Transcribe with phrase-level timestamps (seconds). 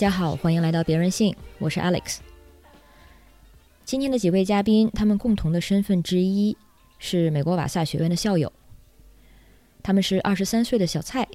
[0.00, 2.20] 大家好，欢迎来到别人信，我是 Alex。
[3.84, 6.56] 今天的几位嘉宾，他们共同的身份之一
[6.98, 8.50] 是美国瓦萨学院的校友。
[9.82, 11.28] 他们是二十三岁的小蔡，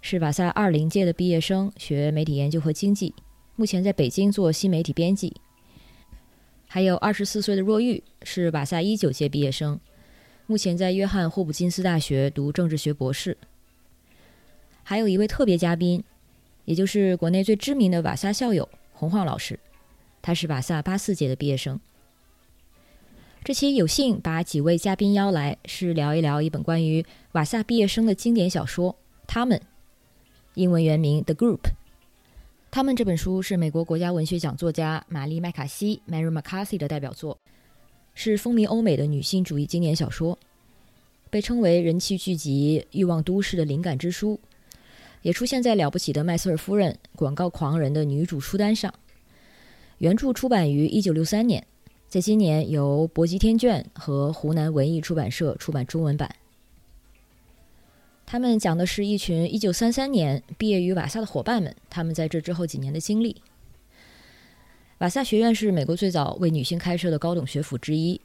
[0.00, 3.12] 是瓦萨二零届的毕业生，学媒体研究和经济，
[3.56, 5.34] 目前在北京做新媒体编辑。
[6.68, 9.80] 还有二十四岁的若玉，是瓦萨一九届毕业生，
[10.46, 13.36] 目前在约翰霍普金斯大学读政治学博士。
[14.84, 16.04] 还有一位特别嘉宾，
[16.64, 19.58] 也就是国内最知名的瓦萨校友洪晃老师，
[20.22, 21.78] 他是瓦萨八四届的毕业生。
[23.42, 28.92] 这期有幸把几位嘉宾邀来，是聊一聊一本关于瓦萨毕业生的经典小说
[29.26, 29.58] 《他们》，
[30.54, 31.58] 英文原名《The Group》。
[32.70, 37.38] 他们这本书是美国国家文学奖作家玛丽麦卡锡 （Mary McCarthy） 的代表作，
[38.14, 40.38] 是风靡欧美的女性主义经典小说，
[41.28, 44.40] 被称为人气剧集《欲望都市》的灵感之书，
[45.24, 48.92] 也出现在《了不起的麦瑟尔夫人》《广告狂人》的女主书单上。
[49.96, 51.66] 原著出版于一九六三年。
[52.10, 56.36] 在今年，由博吉天卷和湖南文艺出版社出版中文版。
[58.26, 63.40] 他们讲的是一群1933年毕业于瓦萨的伙伴们，他们在这之后几年的经历。
[64.98, 68.20] 瓦萨学院是美国最早为女性开设的高等学府之一，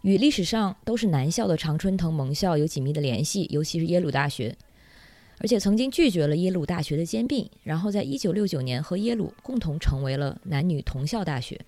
[0.00, 4.56] 与历史上都是男校的常春藤盟校有紧密的联系，尤其是耶鲁大学，
[5.42, 11.60] 而且曾经拒绝了耶鲁大学的兼并，然后在1969年和耶鲁共同成为了男女同校大学。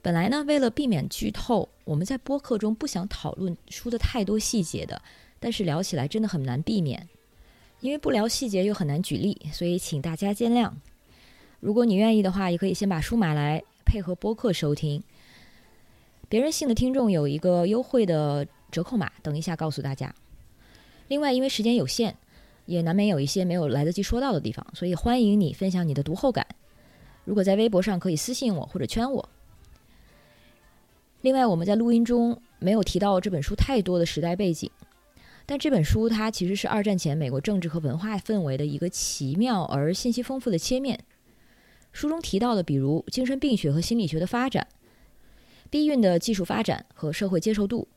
[0.00, 5.02] 本来呢，为了避免剧透，我们在播客中不想讨论书的太多细节的，
[5.40, 7.08] 但是聊起来真的很难避免，
[7.80, 10.70] 因为不聊细节又很难举例，所以请大家见谅。
[11.58, 15.02] 如果你愿意的话，也可以先把书买来配合播客收听。
[16.28, 20.14] 别人信的听众有一个优惠的折扣码，等一下告诉大家。
[21.08, 22.16] 另外，因为时间有限，
[22.66, 26.46] 也难免有一些没有来得及说到的地方，所以欢迎你分享你的读后感。
[27.24, 29.28] 如果在微博上可以私信我或者圈我。
[31.22, 34.70] 另外，我们在录音中没有提到这本书太多的时代背景，
[35.44, 41.00] 但这本书它其实是二战前美国政治和文化氛围的一个奇妙而信息丰富的切面。
[41.90, 44.66] 书中提到的，比如精神病学和心理学的发展，
[45.70, 47.88] 避孕的技术发展和社会接受度，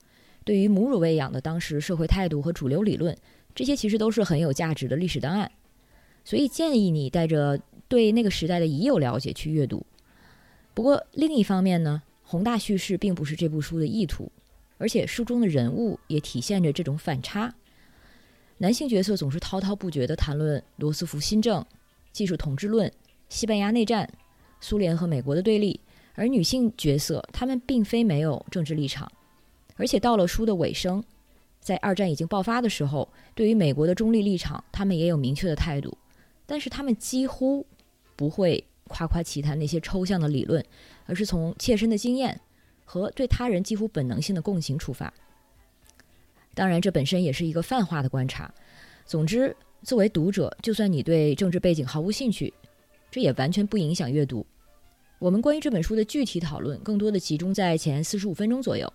[0.44, 3.16] 对于母乳喂养的当时社会态度和主流理论，
[3.54, 5.52] 这些其实都是很有价值的历史档案。
[6.24, 9.86] 所以建议你带着对那个时代的已有了解去阅读。
[10.74, 12.02] 不过另一方面呢？
[12.24, 14.32] 宏大叙事并不是这部书的意图，
[14.78, 17.54] 而且书中的人物也体现着这种反差。
[18.60, 21.66] 男性角色总是滔滔不绝地谈论罗斯福新政、
[22.14, 22.90] 技术统治论、
[23.28, 24.10] 西班牙内战、
[24.62, 25.82] 苏联和美国的对立，
[26.14, 29.12] 而女性角色她们并非没有政治立场，
[29.82, 31.04] 而且到了书的尾声，
[31.60, 35.98] 在二战已经爆发的时候，对于美国的中立立场，他们也有明确的态度，
[36.46, 37.66] 但是他们几乎
[38.16, 40.64] 不会夸夸其谈那些抽象的理论。
[41.08, 42.40] 而是从切身的经验
[42.86, 45.12] 和对他人几乎本能性的共情出发。
[46.54, 48.54] 当然，这本身也是一个泛化的观察。
[49.06, 49.54] 总之，
[49.84, 52.54] 作为读者，就算你对政治背景毫无兴趣，
[53.10, 54.46] 这也完全不影响阅读。
[55.20, 58.92] 我们关于这本书的具体讨论，更多的集中在前四十五分钟左右。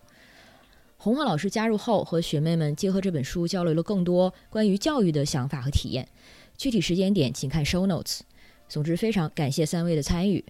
[0.98, 6.08] 洪浩老师加入后，和学妹们结合这本书，交流了更多关于教育的想法和体验。
[6.56, 8.20] 具体时间点，请看 show notes。
[8.68, 10.44] 总之，非常感谢三位的参与。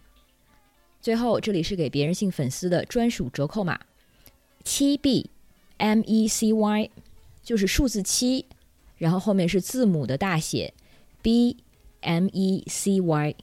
[1.02, 3.78] 最后，这里是给别人信粉丝的专属折扣码，
[4.64, 5.28] 七 B
[5.76, 6.90] M E C Y，
[7.42, 8.46] 就是数字七，
[8.96, 10.72] 然后后面是字母的大写
[11.22, 11.56] B
[12.00, 13.34] M E C Y。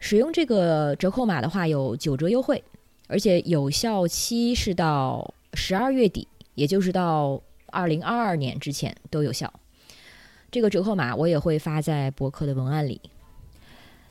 [0.00, 2.64] 使用这个折扣码的话，有九折优惠，
[3.06, 6.26] 而且有效期是到十二月底，
[6.58, 9.48] 也就是到二零二二年之前都有效。
[10.50, 13.00] 这个折扣码我也会发在博客的文案里。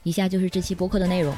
[0.03, 1.35] 以下就是这期博客的内容。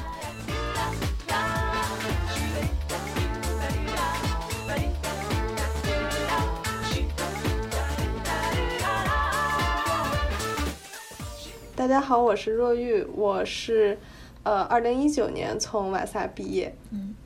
[11.74, 13.98] 大家好，我是若玉，我是
[14.44, 17.16] 呃，二零一九年从瓦萨毕业，嗯，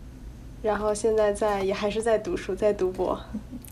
[0.65, 3.21] 然后现在在也还是在读书，在读博。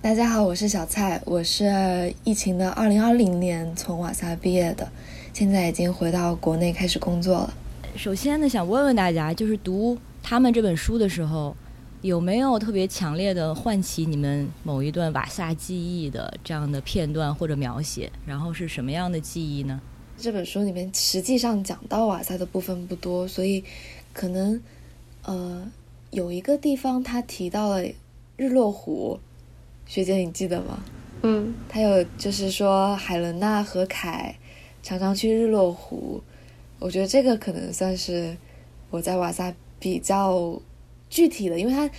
[0.02, 4.86] 大家好，我是小蔡，我是疫情的二零二零年从瓦萨毕业的，
[5.32, 7.54] 现在已经回到国内开始工作了。
[7.96, 11.56] 首先呢，想问问大家，就是读他们这本书的时候，
[12.02, 18.12] 有没有特别强烈的唤起你们某一段瓦萨记忆的这样的片段或者描写？
[18.26, 19.80] 然后是什么样的记忆呢？
[20.18, 23.64] 这本书里面实际上讲到瓦萨的部分不多，所以
[24.12, 24.60] 可能
[25.24, 25.66] 呃
[26.12, 27.82] 有一个地方他提到了
[28.36, 29.18] 日落湖，
[29.86, 30.84] 学姐你记得吗？
[31.22, 34.36] 嗯，他有就是说海伦娜和凯
[34.82, 36.22] 常常去日落湖
[36.78, 38.36] 我觉得这个可能算是
[38.90, 40.60] 我在瓦萨比较
[41.08, 41.90] 具体的，因为他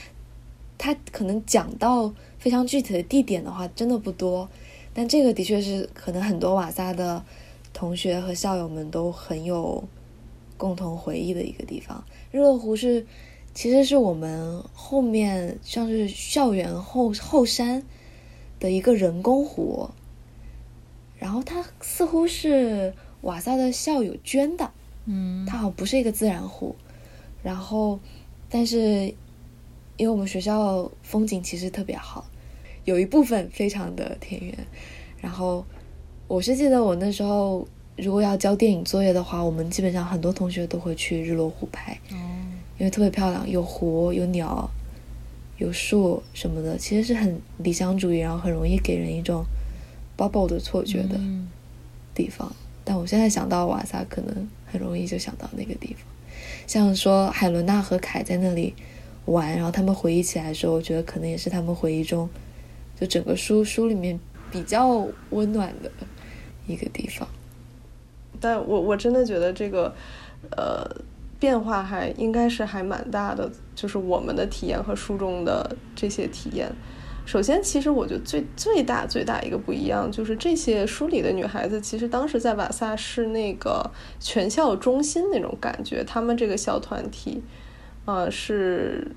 [0.77, 4.47] 他可能讲到非常具体的地点的话，真的不多。
[4.93, 7.25] 但这个的确是可能很多瓦萨的
[7.73, 9.83] 同学和校友们都很有
[10.55, 12.03] 共同回忆的一个地方。
[12.29, 13.03] 日落湖是
[13.53, 17.83] 其实是我们后面像是校园后后山
[18.59, 19.89] 的一个人工湖，
[21.17, 24.71] 然后它似乎是瓦萨的校友捐的，
[25.05, 26.75] 嗯，它好像不是一个自然湖。
[27.43, 27.99] 然后，
[28.49, 29.13] 但是
[29.97, 32.25] 因为我们学校风景其实特别好。
[32.85, 34.57] 有一部分非常的田园，
[35.21, 35.65] 然后
[36.27, 37.65] 我是记得我那时候
[37.95, 42.15] 如果要交电影作业的话，我们基本上很多同学都会去日落湖拍，哦，
[42.83, 44.69] 因为特别漂亮，有湖有鸟
[45.57, 49.45] 有树什么的，其实是很理想主义，然后很容易给人一种
[50.17, 51.17] bubble 的错觉的
[52.13, 52.53] 地方。
[52.83, 56.05] 但我现在想到瓦萨，可能很容易就想到那个地方，
[56.67, 58.73] 像说海伦娜和凯在那里
[59.27, 62.29] 玩，然后他们回忆起来的时候，我觉得可能也是他们回忆中。
[62.99, 64.19] 就整个书书里面
[64.51, 65.89] 比较温暖的
[66.67, 67.25] 一个地方，
[68.41, 69.95] 但我我真的觉得这个
[70.51, 70.85] 呃
[71.43, 76.71] 变化还应该是还蛮大的，就是我们的体验和书中的这些体验。
[77.25, 83.91] 首先，其实我觉得最最大最大一个不一样，就是这些书里的女孩子，其实当时在瓦萨是那个
[84.21, 87.43] 全校中心那种感觉，她们这个小团体，
[88.05, 89.11] 呃是。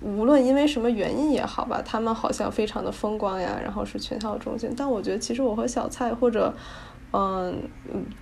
[0.00, 4.72] 无论因为什么原因也好吧，他们好像非常的风光呀，然后是全校中心。
[4.74, 6.54] 但我觉得其实我和小蔡或者，
[7.14, 7.62] 嗯，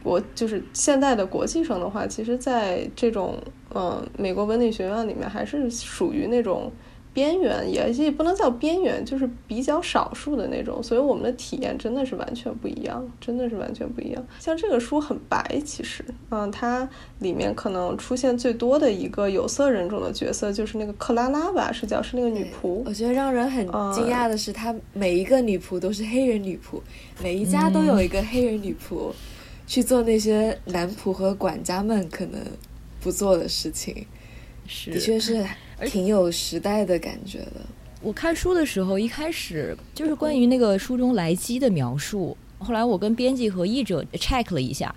[0.05, 3.39] 我就是现在的国际生的话，其实在这种
[3.75, 6.71] 嗯美国文理学院里面还是属于那种。
[7.15, 14.27] 边缘也也不能叫边缘，就是比较少数的那种，所以我们的体验真的是完全不一样，真的是完全不一样。
[14.39, 16.03] 像这个书很白，其实，
[16.35, 16.89] 嗯，它
[17.19, 22.83] 里面可能出现最多的一个有色人种的角色就是那个克拉拉吧，是叫是那个女仆。
[22.87, 26.81] 我觉得让人很惊讶的是，她每一个女仆都是黑人女仆，
[27.23, 29.13] 每一家都有一个黑人女仆
[29.67, 32.41] 去做那些男仆和管家们可能
[33.01, 34.07] 不做的事情，
[34.67, 35.47] 是，的确是。
[35.85, 37.55] 挺有时代的感觉的。
[38.01, 42.37] 我看书的时候，一开始就是关于那个书中莱基的描述。
[42.59, 44.95] 后来我跟编辑和译者 check 了一下，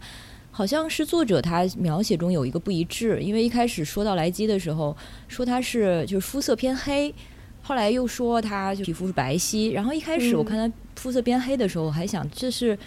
[0.56, 3.22] 好像是作者他描写中有一个不一致。
[3.22, 4.96] 因为一开始说到莱基的时候，
[5.28, 7.14] 说他是就是肤色偏黑，
[7.62, 9.74] 后来又说他就皮肤是白皙。
[9.74, 12.78] 然后一开始我看他肤色偏黑的时候，我还想这是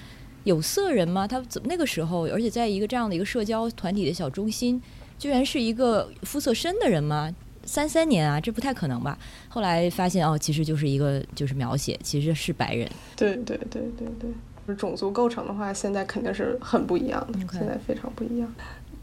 [0.44, 1.28] 有色人吗？
[1.28, 4.80] 他怎么那个时候，而且在一个这样的一个社交团体的小中心，
[5.18, 7.30] 居然是一个肤色深的人吗？
[7.64, 9.18] 三三年啊，这不太可能吧？
[9.50, 12.88] 后来发现哦，其实就是一个就是描写，其实是白人。
[13.14, 14.30] 对对对对对，
[14.74, 18.52] 种族构成的话，现在肯定是很不一样的，现在非常不一样。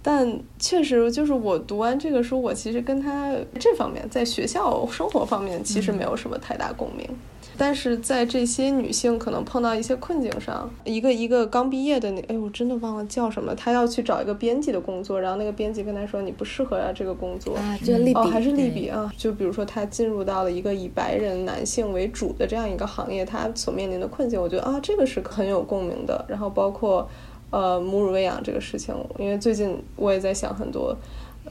[0.01, 7.09] 但确实，就是我读完这个书，我其实跟他这方面在学校生活方面其实没有什么太大共鸣。
[7.57, 26.25] 但是在这些女性可能碰到一些困境上，一个一个刚毕业的那，哎，我真的忘了叫什么，她要去找一个编辑的工作，然后那个编辑跟她说你不适合啊这个工作啊，就利比哦还是利比啊，就比如说她进入到了一个以白人男性为主的这样一个行业，她所面临的困境，我觉得啊这个是很有共鸣的。
[26.27, 27.09] 然后包括
[27.51, 30.95] 呃母乳喂养这个事情，因为最近我也在想很多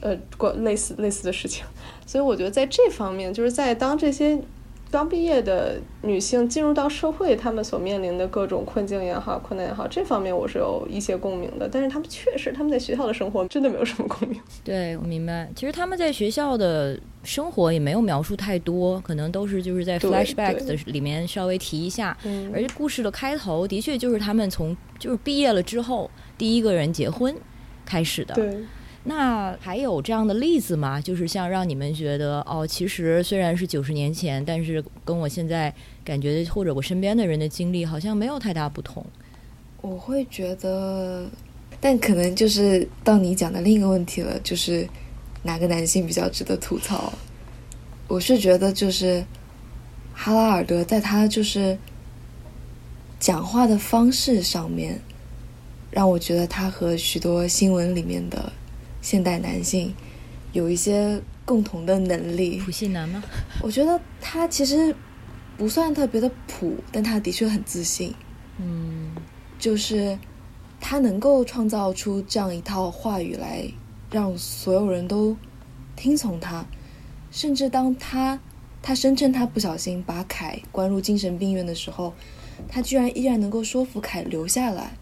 [0.01, 1.65] 呃关类似类似的事情，
[2.05, 4.39] 所以我觉得在这方面，就是在当这些。
[4.91, 11.67] 刚毕业的女性进入到社会，她们所面临的各种困境也好、困难也好，这方面我是有一些共鸣的。
[11.69, 14.39] 但是她们确实，她们在学校的生活真的没有什么共鸣。
[14.63, 15.49] 对，我明白。
[15.55, 22.15] 其实他们在学校的生活也没有描述太多，可能都是就是在 flashback 的里面稍微提一下。
[22.23, 22.49] 嗯。
[22.53, 27.35] 而且故事的开头的确就是他们从就是毕业了之后第一个人结婚
[27.85, 28.33] 开始的。
[28.35, 28.63] 对。
[29.07, 30.99] 那还有这样的例子吗？
[30.99, 35.71] 就是像让你们觉得哦，其实虽然是九十年前，但是跟我现在
[36.03, 39.05] 感觉或者我身边的人的经历好像没有太大不同。
[39.81, 41.29] 我会觉得，
[41.79, 44.89] 但可能就是到你讲的另一个问题了，就是
[45.43, 47.13] 哪个男性比较值得吐槽？
[48.07, 49.23] 我是觉得就是
[50.15, 51.77] 哈拉尔德在他就是
[53.19, 54.99] 讲话的方式上面，
[55.91, 58.51] 让我觉得他和许多新闻里面的。
[59.05, 59.93] 现代男性
[60.51, 63.23] 有一些共同的能力，普信男吗？
[63.61, 64.95] 我觉得他其实
[65.55, 68.11] 不算特别的普，但他的确很自信。
[68.57, 69.11] 嗯，
[69.59, 70.17] 就是
[70.81, 73.69] 他能够创造出这样一套话语来，
[74.09, 75.37] 让所有人都
[75.95, 76.65] 听从他。
[77.29, 78.39] 甚至当他
[78.81, 82.11] 他声称他不小心把凯关入精神病院的时候，
[82.67, 84.97] 他居然依然能够说服凯留下来。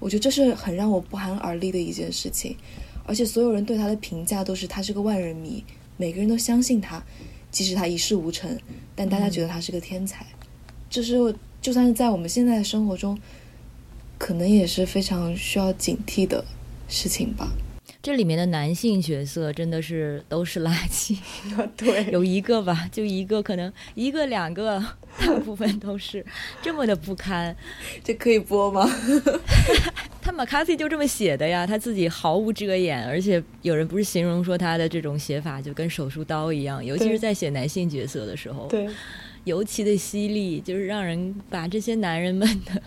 [0.00, 2.56] 我觉得这是很让我不寒而栗的一件事情，
[3.04, 5.64] 而且所有人对他的评价都是他是个万人迷，
[5.96, 7.02] 每个人都相信他，
[7.50, 8.58] 即使他一事无成，
[8.94, 10.26] 但大家觉得他是个天才，
[10.88, 13.18] 这是就算是在我们现在的生活中，
[14.18, 16.44] 可能也是非常需要警惕的
[16.88, 17.52] 事情吧。
[18.02, 21.16] 这里面的男性角色真的是都是垃圾，
[21.78, 24.84] 对，有一个吧，就一个，可能一个两个，
[25.20, 26.26] 大部分都是
[26.60, 27.56] 这么的不堪。
[28.02, 28.90] 这可以播吗？
[30.20, 38.88] 他马卡西就这么写的呀，他自己毫无遮掩，而且有人不是形容说他的这种写法就跟手术刀一样，尤其是在写男性角色的时候，对，
[39.44, 42.82] 尤其的犀利，就是让人把这些男人们的。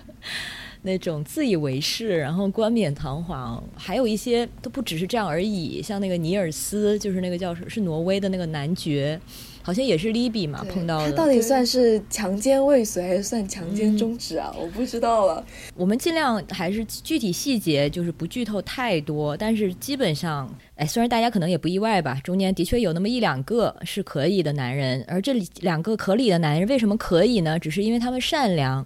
[0.86, 5.82] 那种自以为是，然后冠冕堂皇，还有一些都不只是这样而已。
[5.82, 9.20] 像那个尼尔斯，就是那个叫是挪威的那个男爵，
[9.64, 11.10] 好像也是利比嘛碰到的。
[11.10, 14.54] 他到底算是强奸未遂还是算强奸终止啊？
[14.56, 15.44] 我不知道了。
[15.76, 27.58] 我们尽量还是具体细节就是不剧透太多，但是基本上，哎，虽然大家可能也不意外吧，中间的确有那么一两个是可以的男人，而这两个可以的男人为什么可以呢？
[27.58, 28.86] 只是因为他们善良。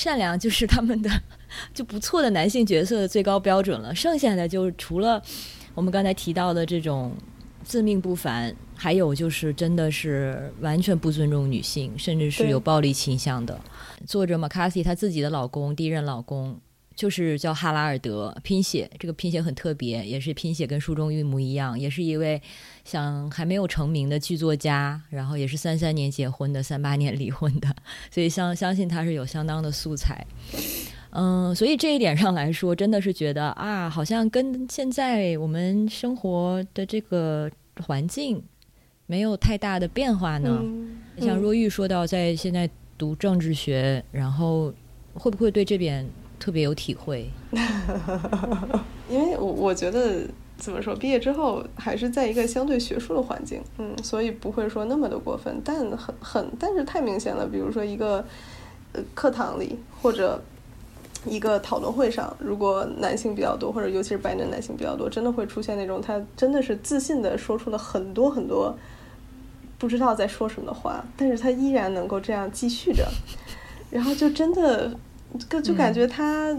[0.00, 1.10] 善良就是他们的
[1.74, 3.94] 就不错的男性角色的最高标准了。
[3.94, 5.22] 剩下的就是除了
[5.74, 7.12] 我们刚才提到的这种
[7.62, 13.60] 自命不凡，还有就是真的是完全不尊重女性，甚至是有暴力倾向的。
[14.06, 16.58] 作者 McCarthy 他自己的老公，第一任老公。
[16.94, 22.40] 就是叫哈拉尔德，拼写这个拼写很特别，也是拼写跟书中一模一样，也是一位
[22.84, 27.74] 想还没有成名的剧作家，然后也是三三年结婚的，三八年离婚的，
[28.10, 30.26] 所以相相信他是有相当的素材，
[31.12, 37.50] 嗯，所以这一点上来说，真的是觉得啊，好像跟现在我们生活的这个
[37.86, 38.42] 环境
[39.06, 40.62] 没有太大的变化呢。
[41.18, 42.68] 像若玉说到，在现在
[42.98, 44.72] 读政治学，然后
[45.14, 46.06] 会不会对这边？
[46.40, 47.30] 特别有体会，
[49.10, 57.46] 因为我我觉得怎么说，毕业之后还是在一个相对学术的环境，嗯，所以不会说那么的过分，但很很，但是太明显了。
[57.46, 58.24] 比如说一个
[58.94, 60.42] 呃课堂里或者
[61.26, 68.74] 一个讨论会上，如果男性比较多，或者尤其是白人男性比较多，真的会出现那种他真的是自信的说出了很多很多
[69.78, 73.06] 不知道在说什么的话，但是他依然能够这样继续着，
[73.90, 74.90] 然后就真的。
[75.48, 76.50] 就就感觉他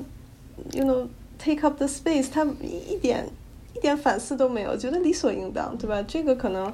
[0.71, 3.27] ，you know take up the space，他一点
[3.75, 6.01] 一点反思都没有，觉得理所应当，对吧？
[6.07, 6.71] 这个可能，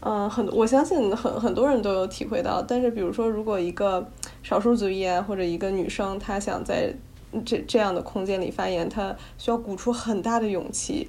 [0.00, 2.62] 嗯，很我相信很很多人都有体会到。
[2.62, 4.06] 但是，比如说，如果一个
[4.42, 6.94] 少数族裔啊，或者一个女生，她想在
[7.44, 11.08] 这这样的空间里发言，她需要鼓出很大的勇气。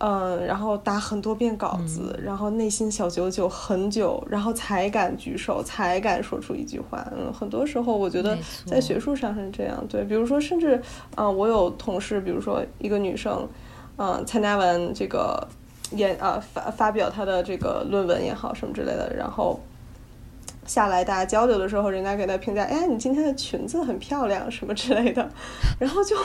[0.00, 7.04] 嗯，然后打很多遍稿子，然后内心小九九很久，然后才敢举手，才敢说出一句话。
[7.10, 9.84] 嗯，很多时候我觉得在学术上是这样。
[9.88, 10.80] 对，比如说，甚至
[11.16, 13.48] 啊，我有同事，比如说一个女生，
[13.96, 15.44] 嗯，参加完这个
[15.90, 19.58] 演啊发发表她的这个论文也好什么之类的，然后
[20.64, 25.28] 下来大家交流的时候，人家给她评价，哎，你今天的裙子很漂亮什么之类的，
[25.80, 26.16] 然后就。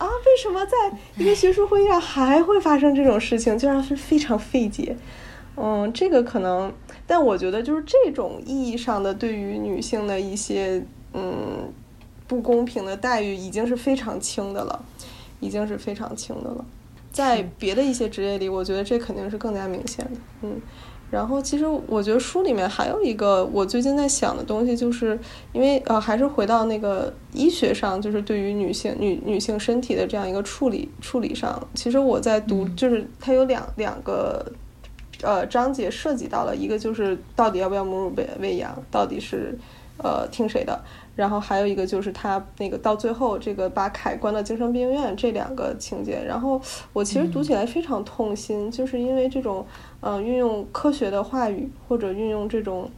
[0.00, 0.72] 啊，为什么在
[1.16, 4.96] 一个学术会议上还会发生这种事情，就让人非常费解。
[5.56, 6.72] 嗯，这个可能，
[7.06, 11.70] 但我觉得就是这种意义上的对于女性的一些嗯
[12.26, 14.82] 不公平的待遇，已经是非常轻的了，
[15.38, 16.64] 已经是非常轻的了。
[17.12, 20.12] 在别的一些职业里，我觉得这肯定是更加明显的。
[20.40, 20.58] 嗯。
[21.10, 25.18] 然后，其实我觉得书里面还有一个我最近在想的东西，就是
[25.52, 31.60] 因为呃，还是回到那个医学上，就是对于女性女女性身体的这样一个处理处理上。
[31.74, 34.52] 其实我在读，就是它有两两个
[35.22, 39.58] 呃章节涉及到了，一个就是到底要不要母乳喂喂养，到底是
[39.98, 40.80] 呃听谁的。
[41.20, 46.58] 然后还有一个就是他那个到最后这个把凯关到精神病院这两个情节，然后
[46.94, 49.66] 我其实读起来非常痛心，就是因为这种
[50.00, 52.90] 嗯运用科学的话语或者运用这种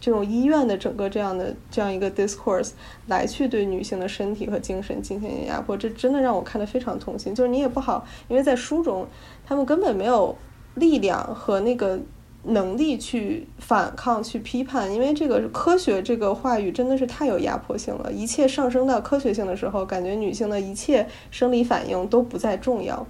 [0.00, 2.70] 这种医院的整个这样的这样一个 discourse
[3.08, 7.34] 来去对女性的身体和精神进行压迫，这真的让我看得非常痛心。
[7.34, 9.06] 就是你也不好，因为在书中
[9.44, 10.34] 他们根本没有
[10.76, 12.00] 力量和那个。
[12.48, 18.12] 能力去反抗、去批判，因为这个科学这个话语真的是太有压迫性了。
[18.12, 23.04] 一切上升到科学性的时候，感觉女性的一切生理反应都不再重要，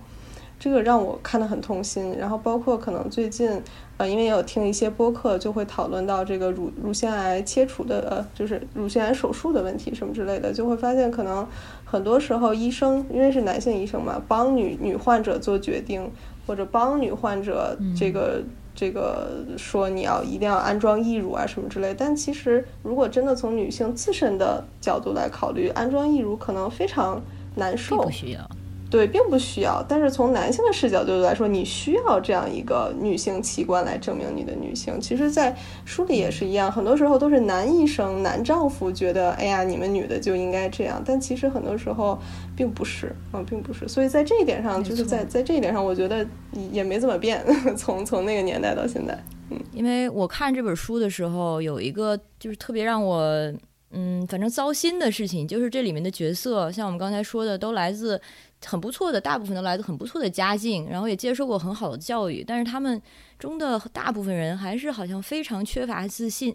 [0.59, 2.17] 这个让我看得很痛心。
[2.19, 3.63] 然后包括可能最近，
[3.99, 11.47] 呃，因为有听一些播客，就会讨论到这个乳乳腺癌切除的，呃，就是乳腺癌手术的问题什么之类的，就会发现可能
[11.85, 16.11] 很多时候医生因为是男性医生嘛，帮女女患者做决定，
[16.47, 18.43] 或者帮女患者这个。
[18.77, 27.21] 这个说你要一定要安装义乳啊什么之类，但其实如果真的从女性自身的角度来考虑，安装义乳可能非常
[27.55, 28.41] 难受，不需要。
[28.89, 29.85] 对，并不需要。
[29.89, 35.01] 但是从男性的视角角度来说，你需要这样一个女性器官来证明你的女性。
[35.01, 35.55] 其实，在
[35.85, 41.03] 书里也是一样，很多时候都是男医生、男丈夫觉得，哎呀，你们女的就应该这样。
[41.05, 42.17] 但其实很多时候
[42.57, 43.87] 并不是，啊，并不是。
[43.87, 46.27] 所以在这一点上，就是在在这一点上，我觉得
[46.73, 47.45] 也没怎么变，
[47.77, 49.17] 从从那个年代到现在。
[49.51, 53.55] 嗯，因为我看这本书的时候，有一个就是特别让我。
[53.93, 58.21] 嗯，反正糟心的事情就是这里面的角色，像我们刚才说的，都来自
[58.67, 63.01] 很不错的，大部分都来自很不错的家境，然后也接受过很好的教育，但是他们
[63.39, 66.55] 中的大部分人还是好像非常缺乏自信，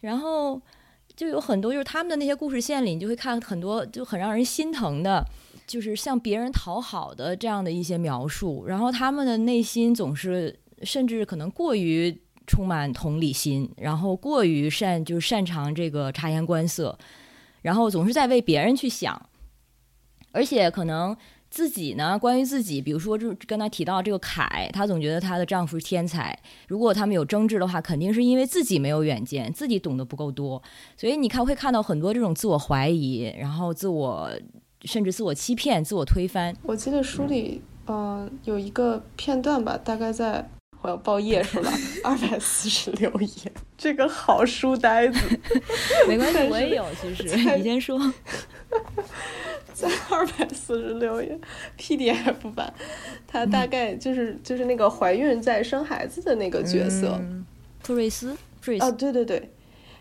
[0.00, 0.60] 然后
[1.16, 5.24] 就有很多就是他们的那些故事线里，你就会看很多就很让人心疼的，
[5.66, 12.20] 就是向别人讨好的这样的一些描述，然后他们的内心总是甚至可能过于。
[12.46, 16.98] 充满同理心，然后过于擅就是擅长这个察言观色，
[17.62, 19.30] 然后总是在为别人去想，
[20.30, 21.16] 而且可能
[21.54, 26.36] 自己呢，关于自己，比如说就跟他提到这个凯，她总觉得她的丈夫是天才。
[26.66, 30.60] 如果他们有争执的话，肯定是因为自己没有远见，自己懂得不够多。
[30.96, 34.28] 所以你看会看到很多这种自我怀疑，然后自我
[34.82, 36.52] 甚至自我欺骗、自我推翻。
[36.64, 40.50] 我记得书里嗯有一个片段吧，大概在。
[40.84, 41.72] 我要报页数了，
[42.04, 45.18] 二百四十六页，这个好书呆子。
[46.06, 46.84] 没关系，我也有。
[47.16, 47.98] 其实你先说，
[49.72, 51.40] 在二百四十六页
[51.78, 52.70] PDF 版，
[53.26, 57.18] 它大概就是就是那个怀孕在生孩子的那个角色，
[57.82, 58.36] 特瑞斯。
[58.78, 59.50] 啊，对对对。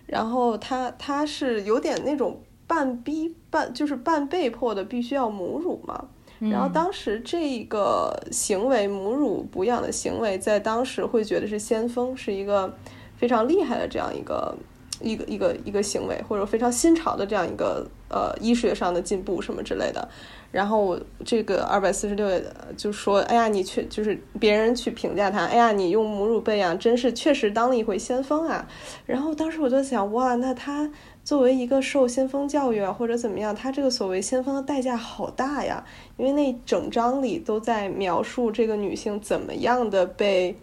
[0.05, 6.09] 然后他他是有点那种半逼半就是半被迫的，必须要母乳嘛。
[6.49, 12.73] 然后当时这个行为母乳补养的行为，在当时会觉得是先锋，是一个
[13.15, 14.55] 非常厉害的这样一个
[14.99, 20.07] 一个一个一个行为，或者非常新潮的这样一个呃医学上的进步什么之类的。
[20.51, 22.29] 然后我这个二百四十六
[22.77, 28.67] 就说：“哎呀，你去就是别人去评价他，哎呀，你用母乳喂养真是确实当了一回先锋啊。”
[29.07, 30.91] 然后当时我就想，哇，那他。
[31.23, 35.83] 作为一个受先锋教育啊，或者怎么样，他这个所谓先锋的代价好大呀！
[36.17, 40.53] 因为那整章里都在描述这个女性怎么样的被，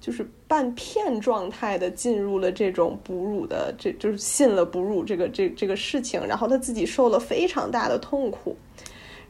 [0.00, 8.54] 就是半骗状态的进入了这种哺乳的，这就是信了哺乳这个这这个事情，然后她自己受了非常大的痛苦。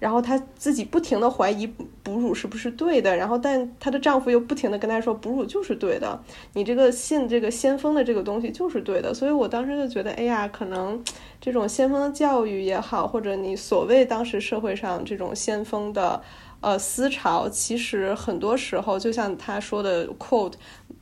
[0.03, 1.65] 然后她自己不停的怀疑
[2.03, 6.21] 哺乳是不是对的，然后但她的丈夫又不停的跟她说哺乳就是对的，
[6.55, 11.01] 你这个信这个先锋的这个东西就是对的，所以我当时就觉得，哎呀，可能
[11.41, 16.21] 这种先锋的教育也好，或者你所谓当时社会上这种先锋的
[16.61, 20.55] 呃思潮，其实很多时候就像她说的 quote，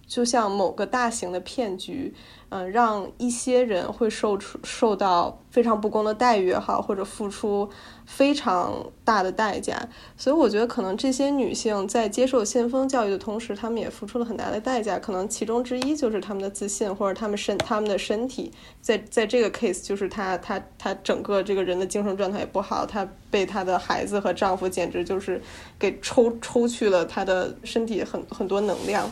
[0.06, 2.12] 就像某个大型的骗局。
[2.52, 7.70] 嗯，让一些人会受出受到非常不公的待遇也好，或者付出
[8.12, 9.88] 非常大的代价。
[10.16, 14.98] 所以我觉得，可能这些女性在接受先锋教育的同时，她们也付出了很大的代价。
[14.98, 18.52] 可能其中之一就是她们的自信，或者她们身她们的身体。
[18.80, 25.40] 在在这个 case，就是她她她整个这个人的精神状态也不好，她被她的孩子和丈夫简直就是
[25.78, 29.08] 给抽抽去了她的身体很很多能量。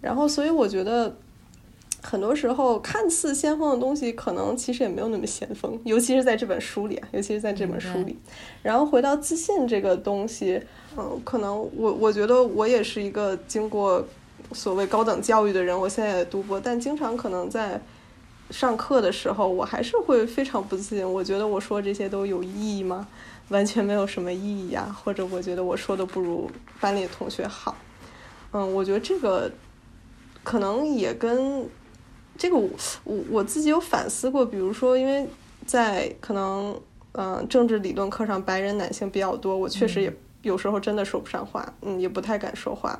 [0.00, 1.16] 然后，所以我觉得。
[2.02, 8.16] 很多时候，看似先锋的东西，可能其实也没有那么先锋，尤其是在这本书里啊，尤其是在这本书里。
[8.62, 10.62] 然后回到自信这个东西，
[10.96, 14.02] 嗯，可能我我觉得我也是一个经过
[14.52, 17.78] 所谓高等教育的人，我现在也读博，但经常可能在
[18.50, 21.12] 上课的时候，我还是会非常不自信。
[21.12, 23.06] 我觉得我说这些都有意义吗？
[23.50, 27.76] 完全没有什么意义呀，或者我觉得我说的不如班里的同学好。
[28.52, 29.52] 嗯，我觉得这个
[30.42, 31.68] 可能也跟。
[32.40, 32.70] 这个我
[33.04, 35.28] 我我自己有反思过，比如说，因为
[35.66, 36.74] 在可能
[37.12, 42.98] 嗯政治理论课上，白人男性比较多，我确实也有时候真的说不上话，嗯，也不太敢说话，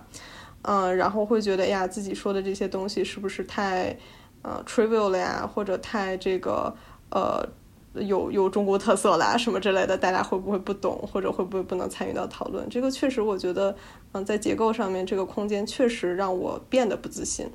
[0.60, 3.96] 嗯，然后会觉得呀，自己说的这些东西是不是太
[4.42, 6.76] 呃 trivial 了呀，或者太这个
[7.10, 7.48] 呃。
[7.94, 12.64] 有有中国特色啦什么之类的，大家会不会不懂，或者会不会不能参与到讨论？
[12.68, 13.74] 这个确实，我觉得，
[14.12, 17.50] 嗯，在结构上面，这个空间确实让我变得不自信。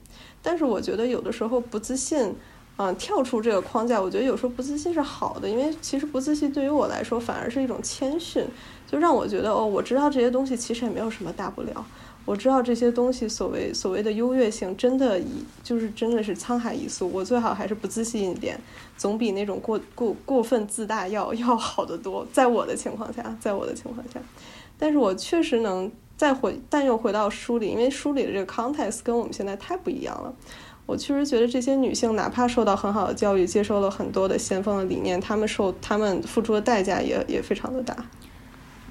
[0.46, 2.36] 但是我觉得有的时候不自信，
[2.78, 8.46] 嗯，跳出这个框架，我觉得有时候不自信是好的，因为其实不自信对于我来说反而是一种谦逊，
[8.86, 11.84] 就让我觉得哦，我知道这些东西其实也没有什么大不了。
[12.26, 17.08] 我知道这些东西所谓所谓的优越性，真的以就是真的是沧海一粟。
[17.14, 18.60] 我最好还是不自信一点，
[18.98, 22.26] 总比那种过过过分自大要要好得多。
[22.34, 24.20] 在我的情况下，在我的情况下，
[24.78, 30.34] 但是我确实能再回，但又回到书里，因为书里的这个 context 跟我们现在太不一样了。
[30.86, 37.95] 我确实觉得这些女性，哪怕受到很好的教育，接受了很多的先锋的理念，她们受她们付出的代价也也非常的大。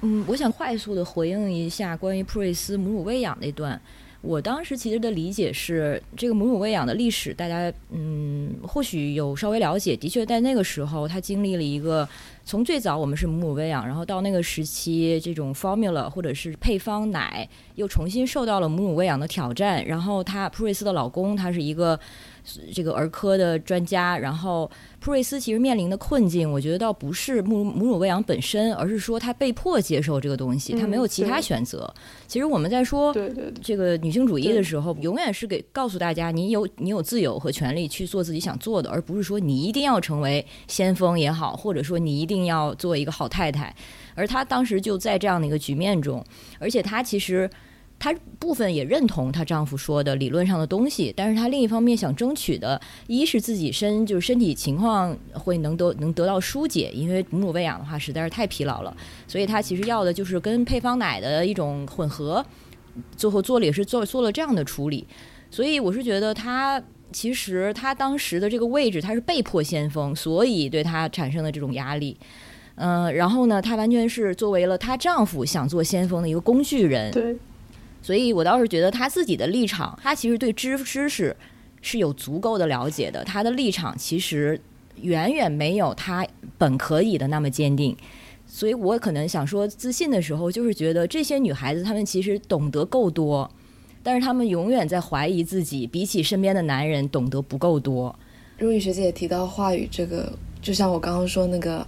[0.01, 3.79] 嗯，我想快速的回应一下关于普瑞斯母乳喂养那段。
[4.21, 9.95] 我当时其实的理解是，这个母乳喂养的历史，大家嗯或许有稍微了解。
[9.95, 12.07] 的确，在那个时候，她经历了一个
[12.45, 19.83] 从最早我们是母乳喂养，然后到那个时期，这种 formula 或者是配方奶又重新受到了母乳喂养的挑战。
[19.83, 21.99] 然后，她普瑞斯的老公，他是一个
[22.73, 24.69] 这个儿科的专家，然后。
[25.01, 31.93] 普瑞斯其实面临的困境，我觉得倒不是母母乳喂养本身，而是说他被迫接受这个东西，他没有其他选择。
[32.27, 33.15] 其实我们在说
[33.61, 43.71] 这个女性主义的时候，永远是给告诉大家，你有你有自由和权利去做自己想做的，而不是说你一定要成为先锋也好，或者说你一定要做一个好太太。
[44.15, 46.25] 而她当时就在这样的一个局面中，
[46.57, 47.47] 而且她其实。
[48.05, 58.95] 她部分也认同她丈夫说的理论上的东西，但是她另一方面想争取的，一是自己身就是身体情况会能得能得到疏解，因为母乳喂养的话实在是太疲劳了，
[59.27, 62.45] 所以她其实要的就是跟配方奶的一种混合，
[63.17, 65.07] 最后做了也是做做了这样的处理，
[65.49, 66.79] 所以我是觉得她
[67.11, 72.15] 其实她当时的这个位置，她是被迫先锋，所以对她产生的这种压力，
[72.75, 77.35] 嗯，然后呢，她完全是作为了她丈夫想做先锋的一个工具人，对。
[78.05, 81.35] 所以我倒是觉得他自己的立场，他其实对知知识
[81.81, 83.23] 是有足够的了解的。
[83.23, 84.61] 他的立场其实
[85.01, 86.23] 远远没有他
[86.55, 87.97] 本可以的那么坚定。
[88.45, 93.49] 所以我可能想说，自信的时候，就是觉得这些女孩子她们其实懂得够多，
[94.03, 98.15] 但是她们永远在怀疑自己，比起身边的男人懂得不够多。
[98.59, 101.79] 如雨学姐提到话语这个，就像我刚刚说那个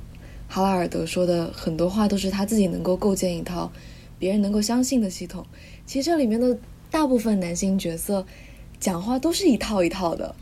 [0.48, 3.72] 哈拉尔德说的很多话，都是他自己能够构建一套
[4.18, 5.46] 别人能够相信的系统。
[5.88, 6.56] 其实这里面的
[6.91, 8.23] 大部分男性角色
[8.78, 10.36] 讲话都是一套一套的，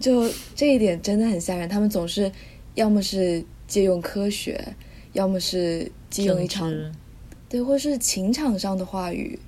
[0.00, 1.68] 就这一点真的很吓人。
[1.68, 2.30] 他们总是
[2.74, 4.60] 要么是借用科学，
[5.12, 6.68] 要么是借用一场
[7.48, 9.38] 对，或是情场上的话语，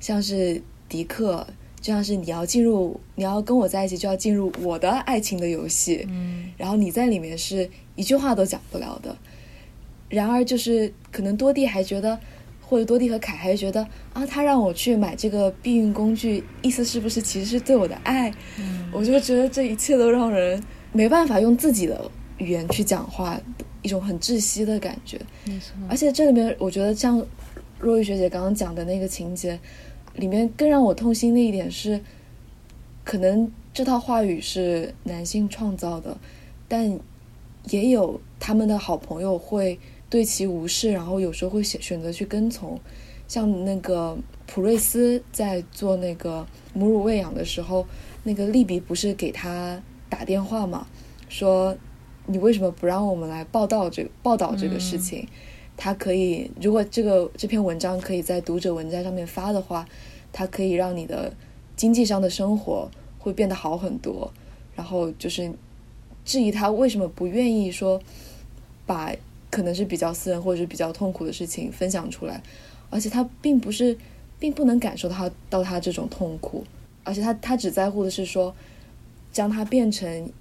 [0.00, 1.46] 像是迪克，
[1.80, 6.04] 就像是你要进入，你要跟我在一起，就要进入我的爱情的游戏。
[6.10, 9.16] 嗯，然后你在里面是一句话都讲不了的。
[10.08, 12.18] 然而，就是可能多蒂还觉得。
[12.72, 18.32] 或者多蒂和凯还觉得啊，他让我去买这个避孕工具，意思是不是其实是对我的爱？
[18.90, 20.58] 我就觉得这一切都让人
[20.90, 23.38] 没办法用自己的语言去讲话，
[23.82, 25.20] 一种很窒息的感觉。
[25.44, 25.74] 没错。
[25.86, 27.22] 而且这里面，我觉得像
[27.78, 29.60] 若玉学姐刚刚讲的那个情节，
[30.14, 32.00] 里面更让我痛心的一点是，
[33.04, 36.16] 可能这套话语是男性创造的，
[36.66, 36.98] 但
[37.68, 39.78] 也有他们的好朋友会。
[40.12, 42.78] 对其无视，然后有时候会选选择去跟从，
[43.26, 44.14] 像那个
[44.46, 47.86] 普瑞斯在做那个母乳喂养的时候，
[48.22, 50.86] 那个利比不是给他打电话嘛，
[51.30, 51.74] 说
[52.26, 55.26] 你为什么不让我们来报道这个报道这个事情？
[55.78, 59.88] 他可以，如果这个这篇文章可以在读者文摘上面发的话，
[60.30, 61.32] 它可以让你的
[61.74, 64.30] 经济上的生活会变得好很多。
[64.76, 65.50] 然后就是
[66.22, 67.98] 质疑他为什么不愿意说
[68.84, 69.10] 把。
[69.52, 72.42] 可能是比较私人或者是比较痛苦的事情分享出来，
[72.88, 73.94] 而且他并不是，
[74.38, 76.64] 并不能感受到他到他这种痛苦，
[77.04, 78.54] 而且他他只在乎的是说，
[79.30, 80.32] 将它变成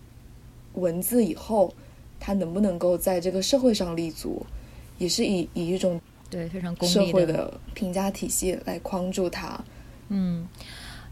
[0.76, 1.74] 文字以后，
[2.22, 4.46] 他能不能够在这个社会上立足，
[4.98, 9.62] 也是以以一种对非常社会的评价体系来框住他，
[10.08, 10.48] 嗯。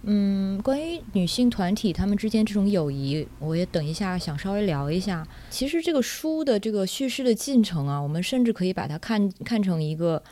[0.03, 5.27] 嗯，关于女性团体她们之间这种友谊，我也等一下想稍微聊一下。
[5.49, 10.23] 其实这个书的这个叙事的进程啊，我们甚至可以把它看看成一个，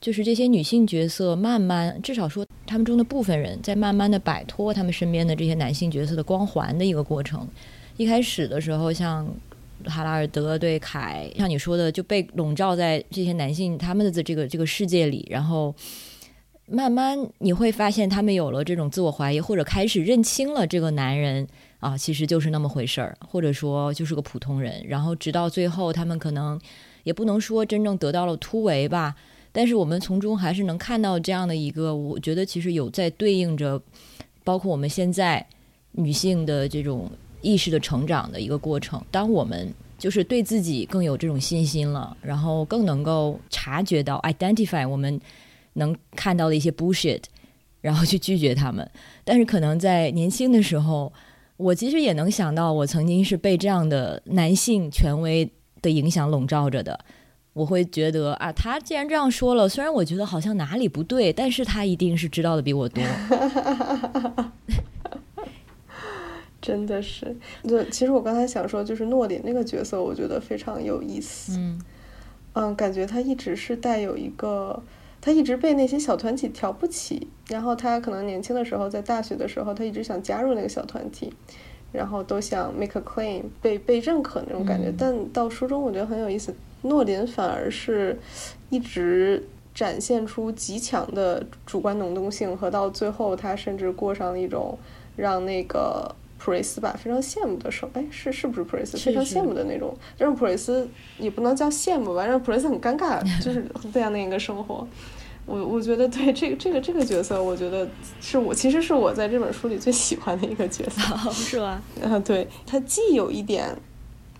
[0.00, 7.46] 就是这些女性角色慢慢，至少说她们中的部分人在慢慢的摆脱她们身边的这些男性角色的光环的一个过程。
[7.98, 9.28] 一开始的时候，像
[9.84, 15.74] 哈拉尔德对凯，像你说的，就被笼罩在这些男性他们的这个这个世界里，然后。
[16.68, 21.46] 慢慢你会发现，他们有了这种自我怀疑，或者开始认清了这个男人
[21.78, 24.84] 啊，其实就是那么回事儿，或者说就是个普通人。
[24.84, 26.60] 然后直到最后，他们可能
[27.04, 29.14] 也不能说真正得到了突围吧，
[29.52, 33.80] 但是我们从中还是能看到这样的一个，我觉得其实有在对应着，
[34.42, 35.46] 包括我们现在
[35.92, 37.08] 女性的这种
[37.42, 39.00] 意识的成长的一个过程。
[39.12, 45.20] 当我们就是对自己更有这种信心了，然后更能够察觉到 identify 我们。
[45.76, 47.22] 能看到的一些 bullshit，
[47.80, 48.86] 然后去拒绝他们。
[49.24, 51.12] 但是可能在年轻的时候，
[51.56, 56.98] 我其实也能想到，我曾经是被这样的男性权威的影响笼罩着的。
[57.52, 63.02] 我会觉得啊，他既然这样说了，虽然我觉得好像哪里不对，但是他一定是知道的比我多。
[66.60, 67.34] 真的是，
[67.66, 71.56] 就其实我刚才想说，就是诺点那个角色，我觉得非常有意思。
[71.56, 71.80] 嗯。
[72.54, 74.82] 嗯，感觉他一直是带有一个，
[75.20, 77.28] 他一直被那些小团体挑不起。
[77.48, 81.32] 然后他可能年轻的时候，在大学的时候，他一直想加入那个小团体，
[81.92, 84.92] 然后都想 make a claim，被被认可那种感觉。
[84.98, 88.18] 但到书中，我觉得很有意思，诺林反而是
[88.70, 94.78] 一直展现出极强的主观能动性，和到最后，他甚至过上了一种
[95.16, 96.14] 让那个。
[96.46, 98.96] 普瑞斯吧，非常羡慕的时候，哎，是是不是普瑞斯？
[98.96, 104.86] 非常羡慕的那种，让普瑞斯也不能叫羡慕吧，让普瑞斯很尴尬，就是这样的一个生活。
[105.44, 107.88] 我我觉得对这个这个这个角色，我觉得
[108.20, 111.02] 是我其实是我在这本书里最喜欢的一个角色，
[111.34, 111.82] 是吧？
[112.00, 113.76] 啊，对他既有一点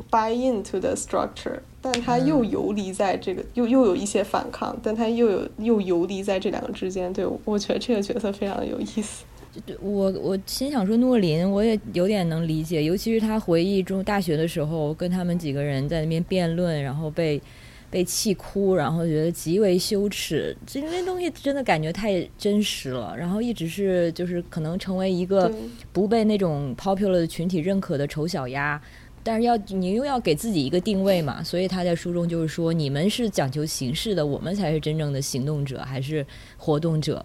[0.09, 7.13] buy into the structure，但他又游离在这个，又又有一些反抗，但他又有又游离在这两个之间。
[7.13, 9.25] 对，我觉得这个角色非常的有意思。
[9.81, 17.41] 我我心想说诺林，我也有点能理解，尤其是他回忆中大学的时候，跟他们几个人在那边辩论，然后被
[17.91, 23.17] 被气哭，然后觉得极为羞耻，这那东西真的感觉太真实了。
[23.17, 25.51] 然后一直是就是可能成为一个
[25.93, 28.81] 不被那种 popular 的群体认可的丑小鸭，
[29.23, 37.25] 但是要你又要给自己一个定位嘛，所以他在书中就是说，你们是讲求形式的，我们才是真正的行动者还是活动者。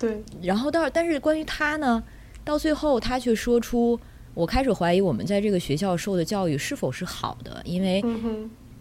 [0.00, 2.02] 对，然后到但是关于他呢，
[2.42, 4.00] 到最后他却说出，
[4.32, 8.02] 我开始怀疑我们在这个学校受的教育是否是好的，因为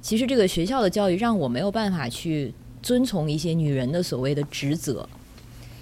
[0.01, 5.07] 其实这个学校的教育让我没有办法去遵从一些女人的所谓的职责，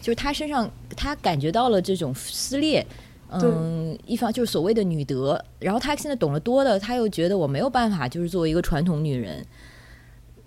[0.02, 2.84] 就是他身上他感觉到了这种撕裂，
[3.30, 9.45] 嗯，一方就是所谓的女德，然后他现在懂得多的，他又觉得我没有办法就是作为一个传统女人，